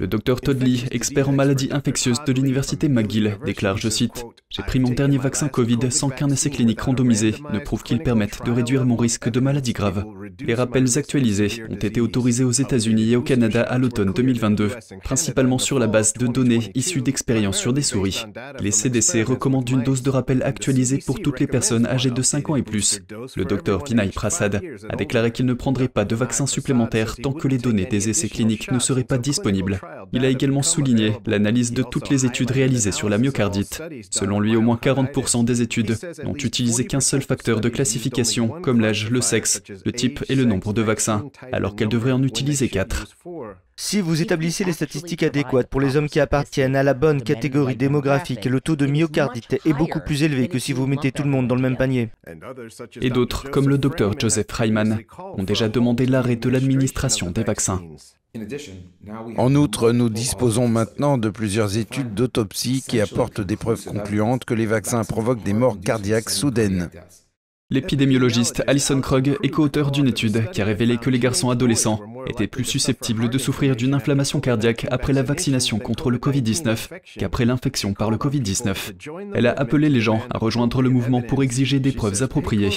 Le 0.00 0.06
docteur 0.06 0.40
Todd 0.40 0.62
Lee, 0.62 0.84
expert 0.92 1.28
en 1.28 1.32
maladies 1.32 1.70
infectieuses 1.72 2.22
de 2.24 2.32
l'université 2.32 2.88
McGill, 2.88 3.36
déclare, 3.44 3.78
je 3.78 3.88
cite, 3.88 4.24
J'ai 4.48 4.62
pris 4.62 4.78
mon 4.78 4.90
dernier 4.90 5.18
vaccin 5.18 5.48
Covid 5.48 5.90
sans 5.90 6.08
qu'un 6.08 6.28
essai 6.28 6.50
clinique 6.50 6.80
randomisé 6.80 7.34
ne 7.52 7.58
prouve 7.58 7.82
qu'il 7.82 7.98
permette 7.98 8.38
de 8.44 8.52
réduire 8.52 8.86
mon 8.86 8.94
risque 8.94 9.28
de 9.28 9.40
maladie 9.40 9.72
grave. 9.72 10.04
Les 10.40 10.54
rappels 10.54 10.96
actualisés 10.96 11.64
ont 11.68 11.74
été 11.74 12.00
autorisés 12.00 12.44
aux 12.44 12.52
États-Unis 12.52 13.10
et 13.10 13.16
au 13.16 13.22
Canada 13.22 13.62
à 13.62 13.76
l'automne 13.76 14.12
2022, 14.12 14.70
principalement 15.02 15.58
sur 15.58 15.80
la 15.80 15.88
base 15.88 16.12
de 16.12 16.28
données 16.28 16.70
issues 16.76 17.02
d'expériences 17.02 17.58
sur 17.58 17.72
des 17.72 17.82
souris. 17.82 18.24
Les 18.60 18.70
CDC 18.70 19.24
recommandent 19.24 19.68
une 19.68 19.82
dose 19.82 20.04
de 20.04 20.10
rappel 20.10 20.44
actualisée 20.44 21.00
pour 21.04 21.18
toutes 21.18 21.40
les 21.40 21.48
personnes 21.48 21.86
âgées 21.86 22.12
de 22.12 22.22
5 22.22 22.50
ans 22.50 22.56
et 22.56 22.62
plus. 22.62 23.00
Le 23.34 23.44
docteur 23.44 23.84
Vinay 23.84 24.10
Prasad 24.10 24.62
a 24.88 24.94
déclaré 24.96 25.32
qu'il 25.32 25.46
ne 25.46 25.54
prendrait 25.54 25.88
pas 25.88 26.04
de 26.04 26.14
vaccin 26.14 26.46
supplémentaire 26.46 27.16
tant 27.16 27.32
que 27.32 27.48
les 27.48 27.58
données 27.58 27.86
des 27.86 28.08
essais 28.08 28.28
cliniques 28.28 28.70
ne 28.70 28.78
seraient 28.78 29.02
pas 29.02 29.18
disponibles. 29.18 29.80
Il 30.12 30.24
a 30.24 30.28
également 30.28 30.62
souligné 30.62 31.14
l'analyse 31.26 31.72
de 31.72 31.82
toutes 31.82 32.10
les 32.10 32.26
études 32.26 32.50
réalisées 32.50 32.92
sur 32.92 33.08
la 33.08 33.18
myocardite. 33.18 33.82
Selon 34.10 34.40
lui, 34.40 34.56
au 34.56 34.60
moins 34.60 34.78
40% 34.80 35.44
des 35.44 35.62
études 35.62 35.96
n'ont 36.24 36.34
utilisé 36.34 36.86
qu'un 36.86 37.00
seul 37.00 37.22
facteur 37.22 37.60
de 37.60 37.68
classification, 37.68 38.48
comme 38.62 38.80
l'âge, 38.80 39.10
le 39.10 39.20
sexe, 39.20 39.62
le 39.84 39.92
type 39.92 40.24
et 40.28 40.34
le 40.34 40.44
nombre 40.44 40.72
de 40.72 40.82
vaccins, 40.82 41.24
alors 41.52 41.76
qu'elles 41.76 41.88
devraient 41.88 42.12
en 42.12 42.22
utiliser 42.22 42.68
4. 42.68 43.06
Si 43.80 44.00
vous 44.00 44.20
établissez 44.22 44.64
les 44.64 44.72
statistiques 44.72 45.22
adéquates 45.22 45.68
pour 45.68 45.80
les 45.80 45.96
hommes 45.96 46.08
qui 46.08 46.18
appartiennent 46.18 46.74
à 46.74 46.82
la 46.82 46.94
bonne 46.94 47.22
catégorie 47.22 47.76
démographique, 47.76 48.44
le 48.44 48.60
taux 48.60 48.74
de 48.74 48.86
myocardite 48.86 49.60
est 49.64 49.72
beaucoup 49.72 50.00
plus 50.00 50.24
élevé 50.24 50.48
que 50.48 50.58
si 50.58 50.72
vous 50.72 50.88
mettez 50.88 51.12
tout 51.12 51.22
le 51.22 51.28
monde 51.28 51.46
dans 51.46 51.54
le 51.54 51.62
même 51.62 51.76
panier. 51.76 52.08
Et 53.00 53.10
d'autres, 53.10 53.48
comme 53.50 53.68
le 53.68 53.78
docteur 53.78 54.18
Joseph 54.18 54.50
Reimann, 54.50 54.98
ont 55.36 55.44
déjà 55.44 55.68
demandé 55.68 56.06
l'arrêt 56.06 56.34
de 56.34 56.48
l'administration 56.48 57.30
des 57.30 57.44
vaccins. 57.44 57.80
En 59.36 59.54
outre, 59.54 59.92
nous 59.92 60.08
disposons 60.08 60.68
maintenant 60.68 61.18
de 61.18 61.30
plusieurs 61.30 61.76
études 61.78 62.14
d'autopsie 62.14 62.84
qui 62.86 63.00
apportent 63.00 63.40
des 63.40 63.56
preuves 63.56 63.84
concluantes 63.84 64.44
que 64.44 64.54
les 64.54 64.66
vaccins 64.66 65.04
provoquent 65.04 65.42
des 65.42 65.54
morts 65.54 65.80
cardiaques 65.80 66.30
soudaines. 66.30 66.90
L'épidémiologiste 67.70 68.62
Alison 68.66 69.00
Krug 69.00 69.36
est 69.42 69.48
co-auteur 69.50 69.90
d'une 69.90 70.08
étude 70.08 70.50
qui 70.52 70.62
a 70.62 70.64
révélé 70.64 70.96
que 70.96 71.10
les 71.10 71.18
garçons 71.18 71.50
adolescents 71.50 72.00
étaient 72.28 72.46
plus 72.46 72.64
susceptibles 72.64 73.28
de 73.28 73.38
souffrir 73.38 73.76
d'une 73.76 73.94
inflammation 73.94 74.40
cardiaque 74.40 74.86
après 74.90 75.12
la 75.12 75.22
vaccination 75.22 75.78
contre 75.78 76.10
le 76.10 76.18
Covid-19 76.18 76.88
qu'après 77.18 77.44
l'infection 77.44 77.94
par 77.94 78.10
le 78.10 78.16
Covid-19. 78.16 78.92
Elle 79.34 79.46
a 79.46 79.52
appelé 79.52 79.88
les 79.88 80.00
gens 80.00 80.22
à 80.30 80.38
rejoindre 80.38 80.82
le 80.82 80.90
mouvement 80.90 81.22
pour 81.22 81.42
exiger 81.42 81.80
des 81.80 81.92
preuves 81.92 82.22
appropriées. 82.22 82.70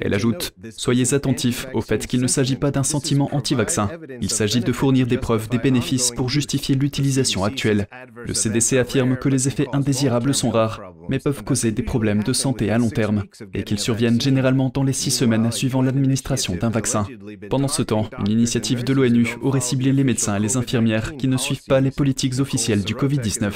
Elle 0.00 0.14
ajoute 0.14 0.54
Soyez 0.70 1.14
attentifs 1.14 1.66
au 1.74 1.80
fait 1.80 2.06
qu'il 2.06 2.20
ne 2.20 2.26
s'agit 2.26 2.56
pas 2.56 2.70
d'un 2.70 2.82
sentiment 2.82 3.28
anti-vaccin. 3.32 3.90
Il 4.20 4.30
s'agit 4.30 4.60
de 4.60 4.72
fournir 4.72 5.06
des 5.06 5.18
preuves 5.18 5.48
des 5.48 5.58
bénéfices 5.58 6.10
pour 6.10 6.28
justifier 6.28 6.74
l'utilisation 6.74 7.44
actuelle. 7.44 7.88
Le 8.26 8.34
CDC 8.34 8.78
affirme 8.78 9.16
que 9.16 9.28
les 9.28 9.48
effets 9.48 9.68
indésirables 9.72 10.34
sont 10.34 10.50
rares, 10.50 10.80
mais 11.08 11.18
peuvent 11.18 11.44
causer 11.44 11.70
des 11.70 11.82
problèmes 11.82 12.22
de 12.22 12.32
santé 12.32 12.70
à 12.70 12.78
long 12.78 12.90
terme 12.90 13.24
et 13.54 13.62
qu'ils 13.62 13.78
surviennent 13.78 14.20
généralement 14.20 14.70
dans 14.72 14.82
les 14.82 14.92
six 14.92 15.10
semaines 15.10 15.50
suivant 15.52 15.82
l'administration 15.82 16.56
d'un 16.56 16.70
vaccin. 16.70 17.06
Pendant 17.50 17.68
ce 17.68 17.82
temps, 17.82 18.08
une 18.18 18.32
initiative 18.32 18.84
de 18.84 18.92
l'ONU 18.96 19.36
aurait 19.42 19.60
ciblé 19.60 19.92
les 19.92 20.04
médecins 20.04 20.36
et 20.36 20.40
les 20.40 20.56
infirmières 20.56 21.16
qui 21.16 21.28
ne 21.28 21.36
suivent 21.36 21.64
pas 21.68 21.80
les 21.80 21.90
politiques 21.90 22.40
officielles 22.40 22.82
du 22.82 22.94
Covid-19. 22.94 23.52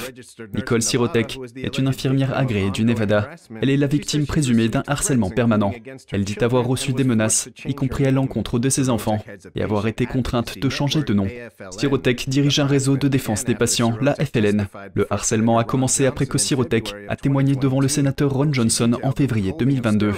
Nicole 0.55 0.81
Sirotek 0.81 1.39
est 1.55 1.77
une 1.77 1.87
infirmière 1.87 2.37
agréée 2.37 2.69
du 2.69 2.85
Nevada. 2.85 3.31
Elle 3.61 3.71
est 3.71 3.77
la 3.77 3.87
victime 3.87 4.25
présumée 4.25 4.69
d'un 4.69 4.83
harcèlement 4.87 5.29
permanent. 5.29 5.73
Elle 6.11 6.23
dit 6.23 6.37
avoir 6.41 6.65
reçu 6.65 6.93
des 6.93 7.03
menaces, 7.03 7.49
y 7.65 7.73
compris 7.73 8.05
à 8.05 8.11
l'encontre 8.11 8.59
de 8.59 8.69
ses 8.69 8.89
enfants, 8.89 9.19
et 9.55 9.63
avoir 9.63 9.87
été 9.87 10.05
contrainte 10.05 10.59
de 10.59 10.69
changer 10.69 11.03
de 11.03 11.13
nom. 11.13 11.27
Sirotek 11.71 12.29
dirige 12.29 12.59
un 12.59 12.67
réseau 12.67 12.95
de 12.97 13.07
défense 13.07 13.43
des 13.43 13.55
patients, 13.55 13.97
la 13.99 14.13
FLN. 14.15 14.67
Le 14.93 15.11
harcèlement 15.11 15.57
a 15.57 15.63
commencé 15.63 16.05
après 16.05 16.27
que 16.27 16.37
Sirotek 16.37 16.93
a 17.07 17.15
témoigné 17.15 17.55
devant 17.55 17.79
le 17.79 17.87
sénateur 17.87 18.31
Ron 18.31 18.53
Johnson 18.53 18.97
en 19.03 19.11
février 19.11 19.53
2022. 19.57 20.13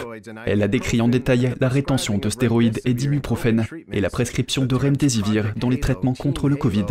Elle 0.45 0.61
a 0.63 0.67
décrit 0.67 1.01
en 1.01 1.07
détail 1.07 1.53
la 1.59 1.69
rétention 1.69 2.17
de 2.17 2.29
stéroïdes 2.29 2.81
et 2.85 2.93
d'ibuprofène 2.93 3.65
et 3.91 4.01
la 4.01 4.09
prescription 4.09 4.65
de 4.65 4.75
remdesivir 4.75 5.12
dans 5.55 5.69
les 5.69 5.79
traitements 5.79 6.13
contre 6.13 6.49
le 6.49 6.55
Covid. 6.55 6.85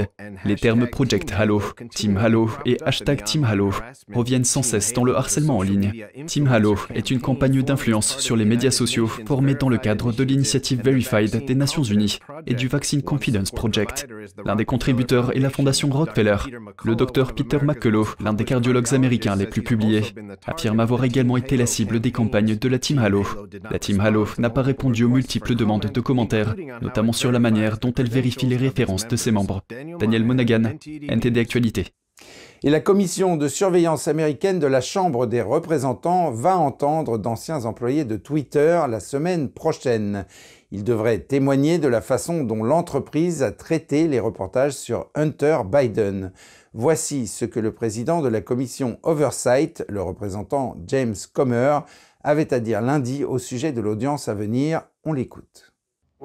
Les 0.44 0.56
termes 0.56 0.86
Project 0.86 1.32
Halo, 1.36 1.62
Team 1.94 2.16
Halo 2.16 2.50
et 2.66 2.76
hashtag 2.84 3.24
Team 3.24 3.44
Halo 3.44 3.72
reviennent 4.12 4.44
sans 4.44 4.62
cesse 4.62 4.92
dans 4.92 5.04
le 5.04 5.16
harcèlement 5.16 5.58
en 5.58 5.62
ligne. 5.62 6.06
Team 6.26 6.46
Halo 6.46 6.76
est 6.94 7.10
une 7.10 7.20
campagne 7.20 7.62
d'influence 7.62 8.18
sur 8.18 8.36
les 8.36 8.44
médias 8.44 8.70
sociaux 8.70 9.06
formée 9.06 9.54
dans 9.54 9.68
le 9.68 9.78
cadre 9.78 10.12
de 10.12 10.24
l'initiative 10.24 10.82
Verified 10.82 11.44
des 11.44 11.54
Nations 11.54 11.82
Unies 11.82 12.18
et 12.46 12.54
du 12.54 12.68
Vaccine 12.68 13.02
Confidence 13.02 13.50
Project. 13.50 14.06
L'un 14.44 14.56
des 14.56 14.64
contributeurs 14.64 15.36
est 15.36 15.40
la 15.40 15.50
fondation 15.50 15.90
Rockefeller. 15.90 16.36
Le 16.84 16.94
docteur 16.94 17.34
Peter 17.34 17.58
McCullough, 17.62 18.16
l'un 18.20 18.32
des 18.32 18.44
cardiologues 18.44 18.94
américains 18.94 19.36
les 19.36 19.46
plus 19.46 19.62
publiés, 19.62 20.02
affirme 20.46 20.80
avoir 20.80 21.04
également 21.04 21.36
été 21.36 21.56
la 21.56 21.66
cible 21.66 22.00
des 22.00 22.12
campagnes 22.12 22.56
de 22.56 22.68
la 22.68 22.78
Team 22.78 22.98
Halo. 22.98 23.24
La 23.70 23.78
team 23.78 24.00
Halo 24.00 24.26
n'a 24.38 24.50
pas 24.50 24.62
répondu 24.62 25.04
aux 25.04 25.08
multiples 25.08 25.54
demandes 25.54 25.90
de 25.92 26.00
commentaires, 26.00 26.54
notamment 26.80 27.12
sur 27.12 27.32
la 27.32 27.38
manière 27.38 27.78
dont 27.78 27.92
elle 27.96 28.08
vérifie 28.08 28.46
les 28.46 28.56
références 28.56 29.08
de 29.08 29.16
ses 29.16 29.30
membres. 29.30 29.62
Daniel 29.98 30.24
Monaghan, 30.24 30.74
NTD 31.08 31.38
Actualité. 31.38 31.86
Et 32.64 32.70
la 32.70 32.78
commission 32.78 33.36
de 33.36 33.48
surveillance 33.48 34.06
américaine 34.06 34.60
de 34.60 34.68
la 34.68 34.80
Chambre 34.80 35.26
des 35.26 35.42
représentants 35.42 36.30
va 36.30 36.56
entendre 36.56 37.18
d'anciens 37.18 37.64
employés 37.64 38.04
de 38.04 38.16
Twitter 38.16 38.80
la 38.88 39.00
semaine 39.00 39.48
prochaine. 39.48 40.26
Ils 40.70 40.84
devraient 40.84 41.18
témoigner 41.18 41.78
de 41.78 41.88
la 41.88 42.00
façon 42.00 42.44
dont 42.44 42.62
l'entreprise 42.62 43.42
a 43.42 43.50
traité 43.50 44.06
les 44.06 44.20
reportages 44.20 44.74
sur 44.74 45.10
Hunter 45.16 45.62
Biden. 45.66 46.30
Voici 46.72 47.26
ce 47.26 47.44
que 47.44 47.58
le 47.58 47.74
président 47.74 48.22
de 48.22 48.28
la 48.28 48.40
commission 48.40 49.00
Oversight, 49.02 49.84
le 49.88 50.00
représentant 50.00 50.76
James 50.86 51.16
Comer, 51.32 51.80
avait 52.22 52.54
à 52.54 52.60
dire 52.60 52.80
lundi 52.80 53.24
au 53.24 53.38
sujet 53.38 53.72
de 53.72 53.80
l'audience 53.80 54.28
à 54.28 54.34
venir. 54.34 54.82
On 55.04 55.12
l'écoute. 55.12 55.71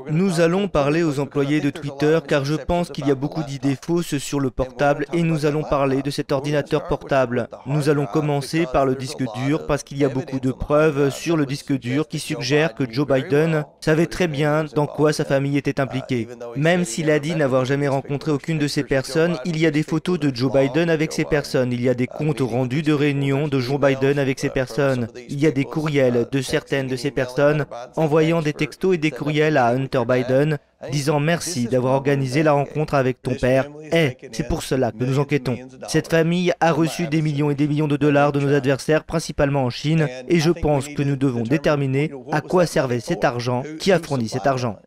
Nous 0.09 0.41
allons 0.41 0.67
parler 0.67 1.01
aux 1.01 1.19
employés 1.19 1.59
de 1.59 1.71
Twitter 1.71 2.19
car 2.27 2.45
je 2.45 2.53
pense 2.53 2.89
qu'il 2.89 3.07
y 3.07 3.11
a 3.11 3.15
beaucoup 3.15 3.43
d'idées 3.43 3.77
fausses 3.81 4.17
sur 4.19 4.39
le 4.39 4.51
portable 4.51 5.05
et 5.11 5.23
nous 5.23 5.47
allons 5.47 5.63
parler 5.63 6.03
de 6.03 6.11
cet 6.11 6.31
ordinateur 6.31 6.87
portable. 6.87 7.49
Nous 7.65 7.89
allons 7.89 8.05
commencer 8.05 8.67
par 8.71 8.85
le 8.85 8.95
disque 8.95 9.23
dur 9.43 9.65
parce 9.65 9.83
qu'il 9.83 9.97
y 9.97 10.05
a 10.05 10.09
beaucoup 10.09 10.39
de 10.39 10.51
preuves 10.51 11.09
sur 11.09 11.35
le 11.35 11.47
disque 11.47 11.77
dur 11.77 12.07
qui 12.07 12.19
suggèrent 12.19 12.75
que 12.75 12.89
Joe 12.89 13.07
Biden 13.07 13.65
savait 13.81 14.05
très 14.05 14.27
bien 14.27 14.65
dans 14.75 14.85
quoi 14.85 15.13
sa 15.13 15.25
famille 15.25 15.57
était 15.57 15.81
impliquée. 15.81 16.27
Même 16.55 16.85
s'il 16.85 17.09
a 17.09 17.19
dit 17.19 17.35
n'avoir 17.35 17.65
jamais 17.65 17.87
rencontré 17.87 18.31
aucune 18.31 18.59
de 18.59 18.67
ces 18.67 18.83
personnes, 18.83 19.37
il 19.45 19.57
y 19.57 19.65
a 19.65 19.71
des 19.71 19.83
photos 19.83 20.19
de 20.19 20.33
Joe 20.33 20.53
Biden 20.53 20.91
avec 20.91 21.11
ces 21.11 21.25
personnes, 21.25 21.73
il 21.73 21.81
y 21.81 21.89
a 21.89 21.95
des 21.95 22.07
comptes 22.07 22.41
rendus 22.41 22.83
de 22.83 22.93
réunions 22.93 23.47
de 23.47 23.59
Joe 23.59 23.79
Biden 23.79 24.19
avec 24.19 24.39
ces 24.39 24.49
personnes, 24.49 25.07
il 25.27 25.39
y 25.39 25.47
a 25.47 25.51
des 25.51 25.65
courriels 25.65 26.27
de 26.31 26.41
certaines 26.41 26.87
de 26.87 26.95
ces 26.95 27.11
personnes 27.11 27.65
envoyant 27.95 28.41
des 28.41 28.53
textos 28.53 28.93
et 28.93 28.99
des 28.99 29.11
courriels 29.11 29.57
à 29.57 29.65
Biden, 29.87 30.57
disant 30.91 31.19
merci 31.19 31.67
d'avoir 31.67 31.93
organisé 31.93 32.43
la 32.43 32.53
rencontre 32.53 32.93
avec 32.93 33.21
ton 33.21 33.35
père. 33.35 33.67
Eh, 33.91 34.17
c'est 34.31 34.47
pour 34.47 34.63
cela 34.63 34.91
que 34.91 35.03
nous 35.03 35.19
enquêtons. 35.19 35.57
Cette 35.87 36.09
famille 36.09 36.53
a 36.59 36.71
reçu 36.71 37.07
des 37.07 37.21
millions 37.21 37.49
et 37.49 37.55
des 37.55 37.67
millions 37.67 37.87
de 37.87 37.97
dollars 37.97 38.31
de 38.31 38.39
nos 38.39 38.53
adversaires, 38.53 39.03
principalement 39.03 39.63
en 39.63 39.69
Chine, 39.69 40.07
et 40.27 40.39
je 40.39 40.51
pense 40.51 40.87
que 40.87 41.03
nous 41.03 41.15
devons 41.15 41.43
déterminer 41.43 42.11
à 42.31 42.41
quoi 42.41 42.65
servait 42.65 42.99
cet 42.99 43.23
argent, 43.23 43.63
qui 43.79 43.91
a 43.91 43.99
fourni 43.99 44.27
cet 44.29 44.47
argent. 44.47 44.77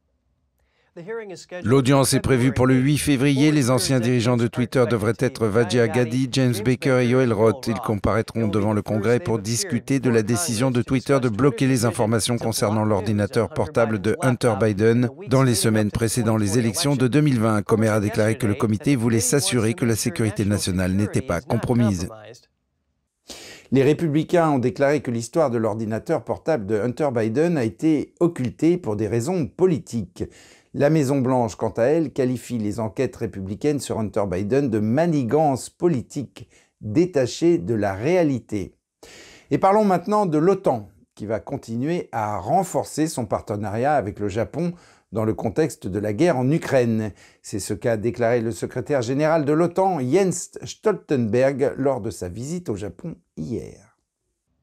L'audience 1.63 2.15
est 2.15 2.21
prévue 2.21 2.53
pour 2.53 2.67
le 2.67 2.75
8 2.75 2.99
février. 2.99 3.53
Les 3.53 3.71
anciens 3.71 4.01
dirigeants 4.01 4.37
de 4.37 4.49
Twitter 4.49 4.85
devraient 4.91 5.13
être 5.21 5.47
Vajia 5.47 5.87
Gadi, 5.87 6.29
James 6.33 6.55
Baker 6.65 6.99
et 7.03 7.09
Yoel 7.09 7.33
Roth. 7.33 7.69
Ils 7.69 7.79
comparaîtront 7.79 8.49
devant 8.49 8.73
le 8.73 8.83
Congrès 8.83 9.21
pour 9.21 9.39
discuter 9.39 10.01
de 10.01 10.11
la 10.11 10.23
décision 10.23 10.73
de 10.73 10.83
Twitter 10.83 11.21
de 11.21 11.29
bloquer 11.29 11.69
les 11.69 11.85
informations 11.85 12.39
concernant 12.39 12.85
l'ordinateur 12.85 13.51
portable 13.51 14.01
de 14.01 14.17
Hunter 14.21 14.55
Biden 14.61 15.09
dans 15.29 15.45
les 15.45 15.55
semaines 15.55 15.93
précédant 15.93 16.37
les 16.37 16.59
élections 16.59 16.97
de 16.97 17.07
2020. 17.07 17.63
Comer 17.63 17.89
a 17.89 18.01
déclaré 18.01 18.37
que 18.37 18.49
le 18.49 18.55
comité 18.55 18.97
voulait 18.97 19.21
s'assurer 19.21 19.75
que 19.75 19.85
la 19.85 19.97
sécurité 19.97 20.45
nationale 20.45 20.93
n'était 20.93 21.23
pas 21.23 21.41
compromise. 21.41 22.09
Les 23.73 23.85
républicains 23.85 24.51
ont 24.51 24.59
déclaré 24.59 25.01
que 25.01 25.13
l'histoire 25.13 25.49
de 25.49 25.59
l'ordinateur 25.59 26.25
portable 26.25 26.67
de 26.67 26.81
Hunter 26.81 27.11
Biden 27.15 27.57
a 27.57 27.63
été 27.63 28.15
occultée 28.19 28.77
pour 28.77 28.97
des 28.97 29.07
raisons 29.07 29.47
politiques. 29.47 30.25
La 30.73 30.89
Maison-Blanche, 30.89 31.57
quant 31.57 31.71
à 31.71 31.83
elle, 31.83 32.13
qualifie 32.13 32.57
les 32.57 32.79
enquêtes 32.79 33.17
républicaines 33.17 33.81
sur 33.81 33.99
Hunter 33.99 34.23
Biden 34.31 34.71
de 34.71 34.79
manigance 34.79 35.69
politique 35.69 36.49
détachée 36.81 37.59
de 37.59 37.75
la 37.75 37.93
réalité. 37.93 38.77
Et 39.51 39.59
parlons 39.59 39.85
maintenant 39.85 40.27
de 40.27 40.39
l'OTAN, 40.39 40.89
qui 41.17 41.27
va 41.27 41.41
continuer 41.41 42.09
à 42.13 42.39
renforcer 42.39 43.09
son 43.09 43.27
partenariat 43.27 43.95
avec 43.95 44.21
le 44.21 44.29
Japon 44.29 44.73
dans 45.11 45.25
le 45.25 45.35
contexte 45.35 45.89
de 45.89 45.99
la 45.99 46.13
guerre 46.13 46.37
en 46.37 46.49
Ukraine. 46.49 47.11
C'est 47.43 47.59
ce 47.59 47.75
qu'a 47.75 47.97
déclaré 47.97 48.41
le 48.41 48.53
secrétaire 48.53 49.03
général 49.03 49.45
de 49.45 49.53
l'OTAN, 49.53 49.99
Jens 49.99 50.57
Stoltenberg, 50.63 51.75
lors 51.79 52.01
de 52.01 52.11
sa 52.11 52.29
visite 52.29 52.69
au 52.69 52.77
Japon 52.77 53.17
hier. 53.37 53.90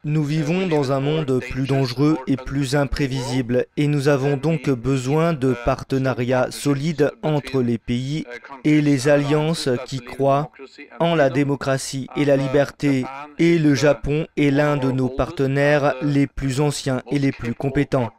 Nous 0.04 0.24
vivons 0.24 0.68
dans 0.68 0.92
un 0.92 1.00
monde 1.00 1.42
plus 1.50 1.66
dangereux 1.66 2.18
et 2.28 2.38
plus 2.38 2.76
imprévisible 2.76 3.66
et 3.78 3.88
nous 3.88 4.08
avons 4.08 4.38
donc 4.38 4.70
besoin 4.70 5.34
de 5.34 5.56
partenariats 5.66 6.48
solides 6.52 7.12
entre 7.24 7.62
les 7.62 7.78
pays 7.78 8.26
et 8.64 8.82
les 8.82 9.10
alliances 9.10 9.70
qui 9.86 10.00
croient 10.00 10.52
en 11.00 11.16
la 11.16 11.30
démocratie 11.30 12.08
et 12.16 12.26
la 12.26 12.38
liberté. 12.38 13.06
Et 13.40 13.58
le 13.58 13.74
Japon 13.74 14.28
est 14.38 14.52
l'un 14.52 14.78
de 14.78 14.92
nos 14.92 15.10
partenaires 15.10 15.96
les 16.02 16.28
plus 16.28 16.62
anciens 16.62 17.02
et 17.12 17.20
les 17.20 17.32
plus 17.32 17.56
compétents. 17.56 18.12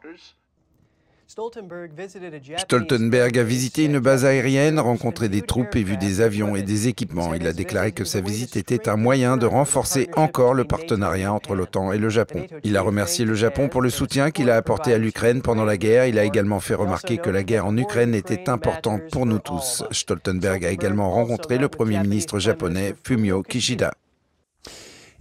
Stoltenberg 2.57 3.37
a 3.37 3.43
visité 3.43 3.85
une 3.85 3.99
base 3.99 4.25
aérienne, 4.25 4.79
rencontré 4.79 5.29
des 5.29 5.41
troupes 5.41 5.75
et 5.75 5.83
vu 5.83 5.95
des 5.95 6.21
avions 6.21 6.55
et 6.55 6.63
des 6.63 6.87
équipements. 6.87 7.33
Il 7.33 7.47
a 7.47 7.53
déclaré 7.53 7.91
que 7.93 8.03
sa 8.03 8.19
visite 8.19 8.57
était 8.57 8.89
un 8.89 8.97
moyen 8.97 9.37
de 9.37 9.45
renforcer 9.45 10.09
encore 10.15 10.53
le 10.53 10.65
partenariat 10.65 11.31
entre 11.31 11.55
l'OTAN 11.55 11.93
et 11.93 11.97
le 11.97 12.09
Japon. 12.09 12.45
Il 12.63 12.75
a 12.75 12.81
remercié 12.81 13.25
le 13.25 13.35
Japon 13.35 13.69
pour 13.69 13.81
le 13.81 13.89
soutien 13.89 14.31
qu'il 14.31 14.49
a 14.49 14.57
apporté 14.57 14.93
à 14.93 14.97
l'Ukraine 14.97 15.41
pendant 15.41 15.65
la 15.65 15.77
guerre. 15.77 16.07
Il 16.07 16.19
a 16.19 16.25
également 16.25 16.59
fait 16.59 16.75
remarquer 16.75 17.17
que 17.17 17.29
la 17.29 17.43
guerre 17.43 17.65
en 17.65 17.77
Ukraine 17.77 18.15
était 18.15 18.49
importante 18.49 19.03
pour 19.11 19.25
nous 19.25 19.39
tous. 19.39 19.83
Stoltenberg 19.91 20.65
a 20.65 20.71
également 20.71 21.11
rencontré 21.11 21.57
le 21.57 21.69
Premier 21.69 21.99
ministre 21.99 22.39
japonais 22.39 22.95
Fumio 23.03 23.43
Kishida. 23.43 23.93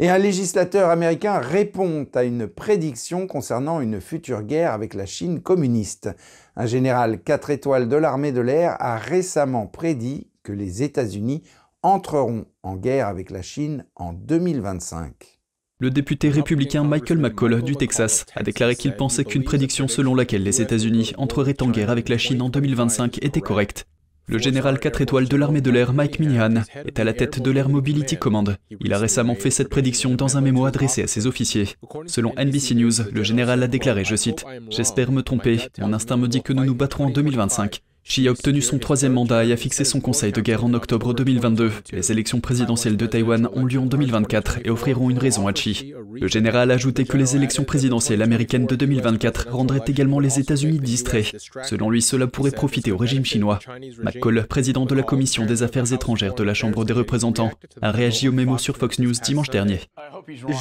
Et 0.01 0.09
un 0.11 0.19
législateur 0.19 0.91
américain 0.91 1.39
répond 1.39 2.07
à 2.15 2.23
une 2.23 2.47
prédiction 2.47 3.27
concernant 3.27 3.81
une 3.81 4.01
future 4.01 4.43
guerre 4.43 4.73
avec 4.73 4.95
la 4.95 5.07
Chine 5.07 5.41
communiste. 5.41 6.09
Un 6.55 6.67
général 6.67 7.21
4 7.21 7.51
étoiles 7.51 7.89
de 7.89 7.97
l'armée 7.97 8.31
de 8.31 8.41
l'air 8.41 8.77
a 8.79 8.97
récemment 8.97 9.67
prédit 9.67 10.29
que 10.45 10.53
les 10.53 10.85
États-Unis 10.85 11.43
entreront 11.83 12.47
en 12.63 12.77
guerre 12.77 13.09
avec 13.09 13.31
la 13.31 13.43
Chine 13.43 13.87
en 13.97 14.13
2025. 14.13 15.41
Le 15.81 15.91
député 15.91 16.29
républicain 16.29 16.85
Michael 16.85 17.19
McCall 17.19 17.63
du 17.63 17.75
Texas 17.75 18.25
a 18.37 18.45
déclaré 18.45 18.77
qu'il 18.77 18.95
pensait 18.95 19.25
qu'une 19.25 19.45
prédiction 19.45 19.89
selon 19.89 20.15
laquelle 20.15 20.45
les 20.45 20.61
États-Unis 20.61 21.13
entreraient 21.19 21.61
en 21.61 21.71
guerre 21.71 21.91
avec 21.91 22.09
la 22.09 22.19
Chine 22.19 22.41
en 22.41 22.51
2025 22.51 23.19
était 23.25 23.41
correcte. 23.41 23.85
Le 24.31 24.37
général 24.37 24.79
4 24.79 25.01
étoiles 25.01 25.27
de 25.27 25.37
l'armée 25.39 25.63
de 25.63 25.71
l'air 25.71 25.95
Mike 25.95 26.21
Minihan 26.21 26.63
est 26.85 27.01
à 27.01 27.05
la 27.05 27.15
tête 27.15 27.41
de 27.41 27.51
l'Air 27.51 27.71
Mobility 27.71 28.19
Command. 28.19 28.57
Il 28.81 28.93
a 28.93 28.99
récemment 28.99 29.35
fait 29.35 29.51
cette 29.51 29.71
prédiction 29.71 30.15
dans 30.17 30.37
un 30.37 30.43
mémo 30.43 30.67
adressé 30.67 31.03
à 31.03 31.07
ses 31.07 31.27
officiers. 31.27 31.69
Selon 32.07 32.35
NBC 32.37 32.75
News, 32.75 32.93
le 33.11 33.23
général 33.23 33.63
a 33.63 33.69
déclaré, 33.69 34.05
je 34.05 34.17
cite, 34.17 34.45
J'espère 34.69 35.13
me 35.13 35.23
tromper, 35.23 35.61
mon 35.79 35.95
instinct 35.95 36.19
me 36.19 36.29
dit 36.29 36.43
que 36.43 36.53
nous 36.53 36.67
nous 36.67 36.75
battrons 36.75 37.07
en 37.07 37.11
2025. 37.11 37.81
Xi 38.09 38.27
a 38.27 38.31
obtenu 38.31 38.63
son 38.63 38.79
troisième 38.79 39.13
mandat 39.13 39.45
et 39.45 39.53
a 39.53 39.57
fixé 39.59 39.85
son 39.85 40.01
conseil 40.01 40.33
de 40.33 40.41
guerre 40.41 40.65
en 40.65 40.73
octobre 40.73 41.13
2022. 41.13 41.71
Les 41.93 42.11
élections 42.11 42.41
présidentielles 42.41 42.97
de 42.97 43.05
Taïwan 43.05 43.51
ont 43.53 43.67
lieu 43.67 43.79
en 43.79 43.85
2024 43.85 44.61
et 44.65 44.71
offriront 44.71 45.11
une 45.11 45.19
raison 45.19 45.47
à 45.47 45.53
Xi. 45.53 45.93
Le 46.15 46.27
général 46.27 46.71
a 46.71 46.75
ajouté 46.75 47.05
que 47.05 47.19
les 47.19 47.37
élections 47.37 47.65
présidentielles 47.65 48.23
américaines 48.23 48.65
de 48.65 48.77
2024 48.77 49.49
rendraient 49.51 49.85
également 49.87 50.21
les 50.21 50.41
États-Unis 50.41 50.79
distraits. 50.79 51.37
Selon 51.65 51.91
lui, 51.91 52.01
cela 52.01 52.27
pourrait 52.27 52.51
profiter 52.51 52.93
au 52.93 52.97
régime 52.97 53.27
chinois. 53.27 53.59
McCall, 54.03 54.47
président 54.49 54.87
de 54.87 54.95
la 54.95 55.03
Commission 55.03 55.45
des 55.45 55.63
Affaires 55.63 55.93
étrangères 55.93 56.35
de 56.35 56.45
la 56.45 56.55
Chambre 56.55 56.87
des 56.87 56.95
représentants, 56.95 57.51
a 57.83 57.91
réagi 57.91 58.27
au 58.29 58.33
mémo 58.33 58.57
sur 58.57 58.79
Fox 58.79 59.01
News 59.01 59.13
dimanche 59.23 59.51
dernier. 59.51 59.81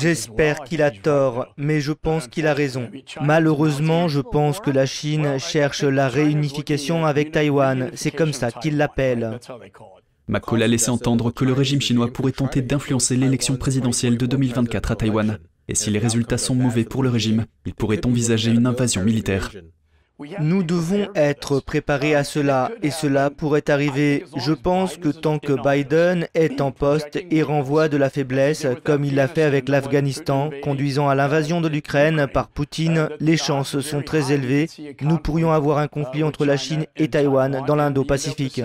J'espère 0.02 0.64
qu'il 0.66 0.82
a 0.82 0.92
tort, 0.92 1.48
mais 1.56 1.80
je 1.80 1.94
pense 1.94 2.28
qu'il 2.28 2.46
a 2.46 2.54
raison. 2.54 2.90
Malheureusement, 3.22 4.10
je 4.10 4.20
pense 4.20 4.60
que 4.60 4.70
la 4.70 4.86
Chine 4.86 5.40
cherche 5.40 5.84
la 5.84 6.10
réunification 6.10 7.06
avec 7.06 7.37
Taïwan, 7.38 7.92
c'est 7.94 8.10
comme 8.10 8.34
ça 8.34 8.52
qu'il 8.52 8.78
l'appelle. 8.78 9.40
McCall 10.28 10.64
a 10.64 10.68
laissé 10.68 10.90
entendre 10.90 11.30
que 11.30 11.46
le 11.46 11.54
régime 11.54 11.80
chinois 11.80 12.12
pourrait 12.12 12.32
tenter 12.32 12.64
d'influencer 12.64 13.16
l'élection 13.16 13.58
présidentielle 13.58 14.18
de 14.18 14.26
2024 14.26 14.92
à 14.92 14.96
Taïwan. 14.96 15.38
Et 15.68 15.76
si 15.76 15.92
les 15.92 16.00
résultats 16.00 16.40
sont 16.40 16.56
mauvais 16.56 16.84
pour 16.84 17.04
le 17.04 17.10
régime, 17.10 17.46
il 17.68 17.76
pourrait 17.76 18.04
envisager 18.08 18.50
une 18.50 18.66
invasion 18.66 19.04
militaire. 19.04 19.52
Nous 20.40 20.64
devons 20.64 21.10
être 21.14 21.60
préparés 21.60 22.16
à 22.16 22.24
cela, 22.24 22.72
et 22.82 22.90
cela 22.90 23.30
pourrait 23.30 23.70
arriver. 23.70 24.26
Je 24.36 24.52
pense 24.52 24.98
que 24.98 25.10
tant 25.10 25.38
que 25.38 25.54
Biden 25.54 26.28
est 26.34 26.60
en 26.60 26.72
poste 26.72 27.20
et 27.30 27.44
renvoie 27.44 27.88
de 27.88 27.98
la 27.98 28.10
faiblesse, 28.10 28.66
comme 28.84 29.06
il 29.06 29.14
l'a 29.14 29.28
fait 29.28 29.44
avec 29.44 29.70
l'Afghanistan, 29.70 30.50
conduisant 30.64 31.08
à 31.08 31.14
l'invasion 31.14 31.62
de 31.62 31.68
l'Ukraine 31.68 32.28
par 32.34 32.48
Poutine, 32.48 33.10
les 33.20 33.38
chances 33.38 33.80
sont 33.80 34.02
très 34.02 34.32
élevées. 34.32 34.68
Nous 35.02 35.20
pourrions 35.20 35.52
avoir 35.52 35.78
un 35.78 35.88
conflit 35.88 36.24
entre 36.24 36.46
la 36.46 36.58
Chine 36.58 36.86
et 36.96 37.10
Taïwan 37.10 37.64
dans 37.68 37.76
l'Indo-Pacifique. 37.76 38.64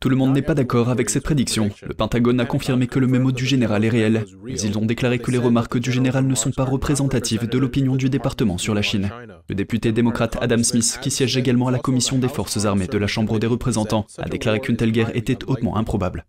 Tout 0.00 0.08
le 0.08 0.16
monde 0.16 0.32
n'est 0.32 0.40
pas 0.40 0.54
d'accord 0.54 0.88
avec 0.88 1.10
cette 1.10 1.24
prédiction. 1.24 1.68
Le 1.82 1.92
Pentagone 1.92 2.40
a 2.40 2.46
confirmé 2.46 2.86
que 2.86 2.98
le 2.98 3.06
mémo 3.06 3.32
du 3.32 3.44
général 3.44 3.84
est 3.84 3.90
réel, 3.90 4.24
mais 4.42 4.58
ils 4.58 4.78
ont 4.78 4.86
déclaré 4.86 5.18
que 5.18 5.30
les 5.30 5.36
remarques 5.36 5.76
du 5.76 5.92
général 5.92 6.26
ne 6.26 6.34
sont 6.34 6.52
pas 6.52 6.64
représentatives 6.64 7.46
de 7.46 7.58
l'opinion 7.58 7.96
du 7.96 8.08
département 8.08 8.56
sur 8.56 8.72
la 8.72 8.80
Chine. 8.80 9.10
Le 9.50 9.54
député 9.54 9.92
démocrate 9.92 10.38
Adam 10.40 10.62
Smith, 10.62 10.98
qui 11.02 11.10
siège 11.10 11.36
également 11.36 11.68
à 11.68 11.70
la 11.70 11.78
commission 11.78 12.16
des 12.16 12.30
forces 12.30 12.64
armées 12.64 12.86
de 12.86 12.96
la 12.96 13.06
Chambre 13.06 13.38
des 13.38 13.46
représentants, 13.46 14.06
a 14.16 14.26
déclaré 14.30 14.60
qu'une 14.60 14.78
telle 14.78 14.92
guerre 14.92 15.14
était 15.14 15.44
hautement 15.46 15.76
improbable. 15.76 16.24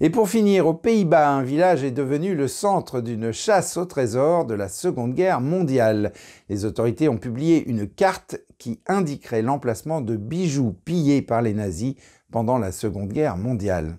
Et 0.00 0.08
pour 0.08 0.30
finir, 0.30 0.66
aux 0.66 0.72
Pays-Bas, 0.72 1.30
un 1.30 1.42
village 1.42 1.84
est 1.84 1.90
devenu 1.90 2.34
le 2.34 2.48
centre 2.48 3.02
d'une 3.02 3.32
chasse 3.32 3.76
au 3.76 3.84
trésor 3.84 4.46
de 4.46 4.54
la 4.54 4.68
Seconde 4.68 5.14
Guerre 5.14 5.42
mondiale. 5.42 6.14
Les 6.48 6.64
autorités 6.64 7.10
ont 7.10 7.18
publié 7.18 7.68
une 7.68 7.86
carte 7.86 8.40
qui 8.56 8.80
indiquerait 8.86 9.42
l'emplacement 9.42 10.00
de 10.00 10.16
bijoux 10.16 10.74
pillés 10.86 11.20
par 11.20 11.42
les 11.42 11.52
nazis 11.52 11.96
pendant 12.30 12.58
la 12.58 12.72
Seconde 12.72 13.12
Guerre 13.12 13.36
mondiale. 13.36 13.96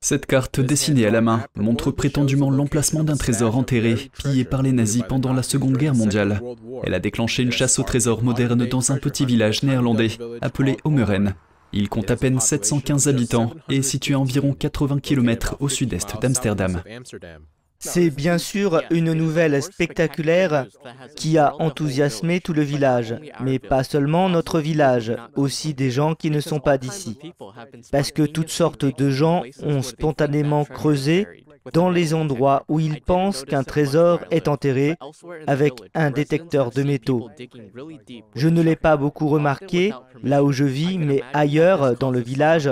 Cette 0.00 0.26
carte 0.26 0.60
dessinée 0.60 1.06
à 1.06 1.10
la 1.10 1.22
main 1.22 1.44
montre 1.56 1.90
prétendument 1.90 2.50
l'emplacement 2.50 3.04
d'un 3.04 3.16
trésor 3.16 3.56
enterré, 3.56 4.10
pillé 4.18 4.44
par 4.44 4.62
les 4.62 4.72
nazis 4.72 5.02
pendant 5.08 5.32
la 5.32 5.42
Seconde 5.42 5.78
Guerre 5.78 5.94
mondiale. 5.94 6.42
Elle 6.82 6.92
a 6.92 7.00
déclenché 7.00 7.42
une 7.42 7.52
chasse 7.52 7.78
au 7.78 7.84
trésor 7.84 8.22
moderne 8.22 8.66
dans 8.66 8.92
un 8.92 8.98
petit 8.98 9.24
village 9.24 9.62
néerlandais 9.62 10.10
appelé 10.42 10.76
Omeren. 10.84 11.34
Il 11.72 11.88
compte 11.88 12.10
à 12.10 12.16
peine 12.16 12.38
715 12.38 13.08
habitants 13.08 13.52
et 13.70 13.76
est 13.76 13.82
situé 13.82 14.12
à 14.12 14.20
environ 14.20 14.52
80 14.52 14.98
km 15.00 15.56
au 15.60 15.70
sud-est 15.70 16.20
d'Amsterdam. 16.20 16.82
C'est 17.86 18.08
bien 18.10 18.38
sûr 18.38 18.82
une 18.90 19.12
nouvelle 19.12 19.62
spectaculaire 19.62 20.66
qui 21.16 21.36
a 21.36 21.54
enthousiasmé 21.60 22.40
tout 22.40 22.54
le 22.54 22.62
village, 22.62 23.14
mais 23.40 23.58
pas 23.58 23.84
seulement 23.84 24.28
notre 24.28 24.58
village, 24.58 25.14
aussi 25.36 25.74
des 25.74 25.90
gens 25.90 26.14
qui 26.14 26.30
ne 26.30 26.40
sont 26.40 26.60
pas 26.60 26.78
d'ici. 26.78 27.18
Parce 27.92 28.10
que 28.10 28.22
toutes 28.22 28.48
sortes 28.48 28.86
de 28.86 29.10
gens 29.10 29.42
ont 29.62 29.82
spontanément 29.82 30.64
creusé 30.64 31.26
dans 31.72 31.90
les 31.90 32.14
endroits 32.14 32.64
où 32.68 32.80
ils 32.80 33.00
pensent 33.00 33.44
qu'un 33.44 33.64
trésor 33.64 34.20
est 34.30 34.48
enterré 34.48 34.96
avec 35.46 35.72
un 35.94 36.10
détecteur 36.10 36.70
de 36.70 36.82
métaux. 36.82 37.28
Je 38.34 38.48
ne 38.48 38.62
l'ai 38.62 38.76
pas 38.76 38.96
beaucoup 38.96 39.28
remarqué 39.28 39.92
là 40.22 40.44
où 40.44 40.52
je 40.52 40.64
vis, 40.64 40.98
mais 40.98 41.22
ailleurs 41.32 41.96
dans 41.96 42.10
le 42.10 42.20
village, 42.20 42.70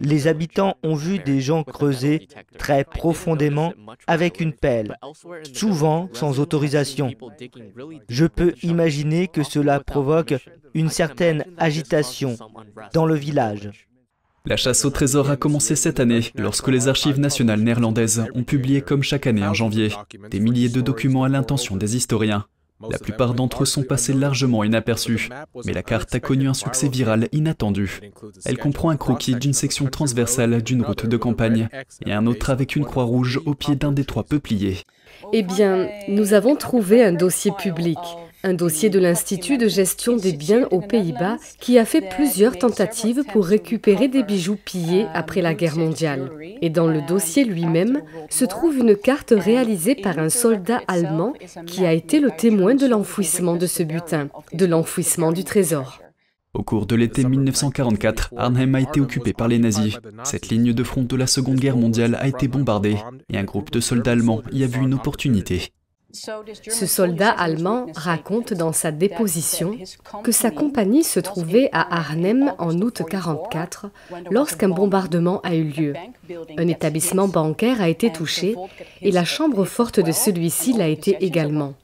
les 0.00 0.26
habitants 0.26 0.76
ont 0.82 0.94
vu 0.94 1.18
des 1.18 1.40
gens 1.40 1.64
creuser 1.64 2.28
très 2.58 2.84
profondément 2.84 3.72
avec 4.06 4.40
une 4.40 4.52
pelle, 4.52 4.98
souvent 5.52 6.08
sans 6.12 6.40
autorisation. 6.40 7.12
Je 8.08 8.26
peux 8.26 8.54
imaginer 8.62 9.28
que 9.28 9.42
cela 9.42 9.80
provoque 9.80 10.34
une 10.74 10.90
certaine 10.90 11.44
agitation 11.56 12.36
dans 12.92 13.06
le 13.06 13.14
village. 13.14 13.70
La 14.46 14.58
chasse 14.58 14.84
au 14.84 14.90
trésor 14.90 15.30
a 15.30 15.36
commencé 15.36 15.74
cette 15.74 16.00
année 16.00 16.30
lorsque 16.34 16.68
les 16.68 16.88
archives 16.88 17.18
nationales 17.18 17.60
néerlandaises 17.60 18.26
ont 18.34 18.44
publié 18.44 18.82
comme 18.82 19.02
chaque 19.02 19.26
année 19.26 19.46
en 19.46 19.54
janvier 19.54 19.88
des 20.30 20.38
milliers 20.38 20.68
de 20.68 20.82
documents 20.82 21.24
à 21.24 21.30
l'intention 21.30 21.76
des 21.76 21.96
historiens. 21.96 22.44
La 22.90 22.98
plupart 22.98 23.32
d'entre 23.32 23.62
eux 23.62 23.66
sont 23.66 23.84
passés 23.84 24.12
largement 24.12 24.62
inaperçus, 24.62 25.30
mais 25.64 25.72
la 25.72 25.82
carte 25.82 26.14
a 26.14 26.20
connu 26.20 26.46
un 26.46 26.52
succès 26.52 26.88
viral 26.88 27.28
inattendu. 27.32 28.00
Elle 28.44 28.58
comprend 28.58 28.90
un 28.90 28.98
croquis 28.98 29.34
d'une 29.36 29.54
section 29.54 29.86
transversale 29.86 30.62
d'une 30.62 30.82
route 30.82 31.06
de 31.06 31.16
campagne 31.16 31.70
et 32.04 32.12
un 32.12 32.26
autre 32.26 32.50
avec 32.50 32.76
une 32.76 32.84
croix 32.84 33.04
rouge 33.04 33.40
au 33.46 33.54
pied 33.54 33.76
d'un 33.76 33.92
des 33.92 34.04
trois 34.04 34.24
peupliers. 34.24 34.82
Eh 35.32 35.42
bien, 35.42 35.88
nous 36.08 36.34
avons 36.34 36.54
trouvé 36.54 37.02
un 37.02 37.12
dossier 37.12 37.52
public 37.58 37.98
un 38.44 38.52
dossier 38.52 38.90
de 38.90 38.98
l'Institut 38.98 39.56
de 39.56 39.68
gestion 39.68 40.16
des 40.16 40.32
biens 40.32 40.68
aux 40.70 40.82
Pays-Bas 40.82 41.38
qui 41.58 41.78
a 41.78 41.84
fait 41.86 42.02
plusieurs 42.02 42.58
tentatives 42.58 43.24
pour 43.32 43.46
récupérer 43.46 44.08
des 44.08 44.22
bijoux 44.22 44.58
pillés 44.62 45.06
après 45.14 45.40
la 45.40 45.54
guerre 45.54 45.78
mondiale. 45.78 46.30
Et 46.60 46.68
dans 46.68 46.86
le 46.86 47.00
dossier 47.00 47.44
lui-même 47.44 48.02
se 48.28 48.44
trouve 48.44 48.76
une 48.76 48.96
carte 48.96 49.32
réalisée 49.36 49.94
par 49.94 50.18
un 50.18 50.28
soldat 50.28 50.82
allemand 50.86 51.32
qui 51.66 51.86
a 51.86 51.92
été 51.92 52.20
le 52.20 52.30
témoin 52.30 52.74
de 52.74 52.86
l'enfouissement 52.86 53.56
de 53.56 53.66
ce 53.66 53.82
butin, 53.82 54.28
de 54.52 54.66
l'enfouissement 54.66 55.32
du 55.32 55.44
trésor. 55.44 56.00
Au 56.52 56.62
cours 56.62 56.86
de 56.86 56.94
l'été 56.94 57.24
1944, 57.24 58.34
Arnhem 58.36 58.74
a 58.76 58.80
été 58.80 59.00
occupé 59.00 59.32
par 59.32 59.48
les 59.48 59.58
nazis. 59.58 59.98
Cette 60.22 60.50
ligne 60.50 60.72
de 60.72 60.84
front 60.84 61.02
de 61.02 61.16
la 61.16 61.26
Seconde 61.26 61.58
Guerre 61.58 61.76
mondiale 61.76 62.16
a 62.20 62.28
été 62.28 62.46
bombardée 62.46 62.96
et 63.32 63.38
un 63.38 63.44
groupe 63.44 63.72
de 63.72 63.80
soldats 63.80 64.12
allemands 64.12 64.42
y 64.52 64.62
a 64.62 64.66
vu 64.68 64.80
une 64.80 64.94
opportunité. 64.94 65.72
Ce 66.14 66.86
soldat 66.86 67.30
allemand 67.30 67.86
raconte 67.96 68.54
dans 68.54 68.72
sa 68.72 68.92
déposition 68.92 69.76
que 70.22 70.30
sa 70.30 70.52
compagnie 70.52 71.02
se 71.02 71.18
trouvait 71.18 71.68
à 71.72 71.96
Arnhem 71.96 72.54
en 72.58 72.70
août 72.80 73.00
1944 73.00 73.86
lorsqu'un 74.30 74.68
bombardement 74.68 75.40
a 75.42 75.56
eu 75.56 75.64
lieu. 75.64 75.94
Un 76.56 76.68
établissement 76.68 77.26
bancaire 77.26 77.82
a 77.82 77.88
été 77.88 78.12
touché 78.12 78.54
et 79.02 79.10
la 79.10 79.24
chambre 79.24 79.64
forte 79.64 79.98
de 79.98 80.12
celui-ci 80.12 80.72
l'a 80.74 80.86
été 80.86 81.16
également. 81.20 81.74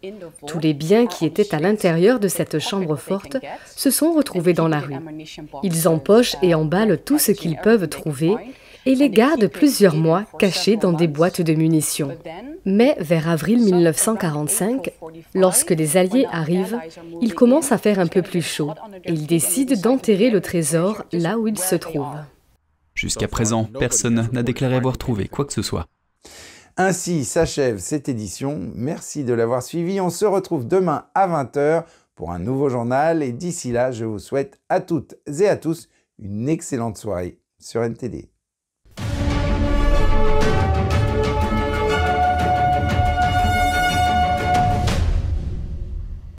Tous 0.47 0.61
les 0.61 0.75
biens 0.75 1.07
qui 1.07 1.27
étaient 1.27 1.53
à 1.53 1.59
l'intérieur 1.59 2.21
de 2.21 2.29
cette 2.29 2.61
chambre 2.61 2.95
forte 2.95 3.37
se 3.75 3.91
sont 3.91 4.13
retrouvés 4.13 4.55
dans 4.55 4.69
la 4.69 4.79
rue. 4.79 4.95
Ils 5.65 5.89
empochent 5.89 6.37
et 6.41 6.55
emballent 6.55 7.03
tout 7.03 7.19
ce 7.19 7.33
qu'ils 7.33 7.57
peuvent 7.57 7.89
trouver 7.89 8.37
et 8.87 8.95
les 8.95 9.11
gardent 9.11 9.49
plusieurs 9.49 9.97
mois 9.97 10.25
cachés 10.39 10.77
dans 10.77 10.93
des 10.93 11.09
boîtes 11.09 11.41
de 11.41 11.55
munitions. 11.55 12.17
Mais 12.65 12.97
vers 12.99 13.29
avril 13.29 13.63
1945, 13.63 14.93
lorsque 15.35 15.71
les 15.71 15.97
Alliés 15.97 16.27
arrivent, 16.31 16.79
il 17.21 17.35
commence 17.35 17.73
à 17.73 17.79
faire 17.79 17.99
un 17.99 18.07
peu 18.07 18.23
plus 18.23 18.43
chaud 18.43 18.73
et 19.05 19.13
ils 19.13 19.27
décident 19.27 19.77
d'enterrer 19.81 20.31
le 20.31 20.41
trésor 20.41 21.05
là 21.13 21.39
où 21.39 21.49
il 21.49 21.59
se 21.59 21.75
trouve. 21.75 22.07
Jusqu'à 22.95 23.29
présent, 23.29 23.65
personne 23.65 24.29
n'a 24.33 24.43
déclaré 24.43 24.77
avoir 24.77 24.99
trouvé 24.99 25.29
quoi 25.29 25.45
que 25.45 25.53
ce 25.53 25.63
soit. 25.63 25.87
Ainsi 26.77 27.25
s'achève 27.25 27.79
cette 27.79 28.09
édition. 28.09 28.71
Merci 28.75 29.25
de 29.25 29.33
l'avoir 29.33 29.63
suivi. 29.63 30.01
On 30.01 30.11
se 30.11 30.25
retrouve 30.25 30.67
demain 30.67 31.07
à 31.15 31.29
20h 31.29 31.85
pour 32.15 32.31
un 32.31 32.39
nouveau 32.39 32.69
journal. 32.69 33.23
Et 33.23 33.33
d'ici 33.33 33.73
là, 33.73 33.91
je 33.91 34.05
vous 34.05 34.19
souhaite 34.19 34.61
à 34.69 34.81
toutes 34.81 35.17
et 35.27 35.49
à 35.49 35.57
tous 35.57 35.89
une 36.19 36.49
excellente 36.49 36.97
soirée 36.97 37.39
sur 37.59 37.83
NTD. 37.83 38.31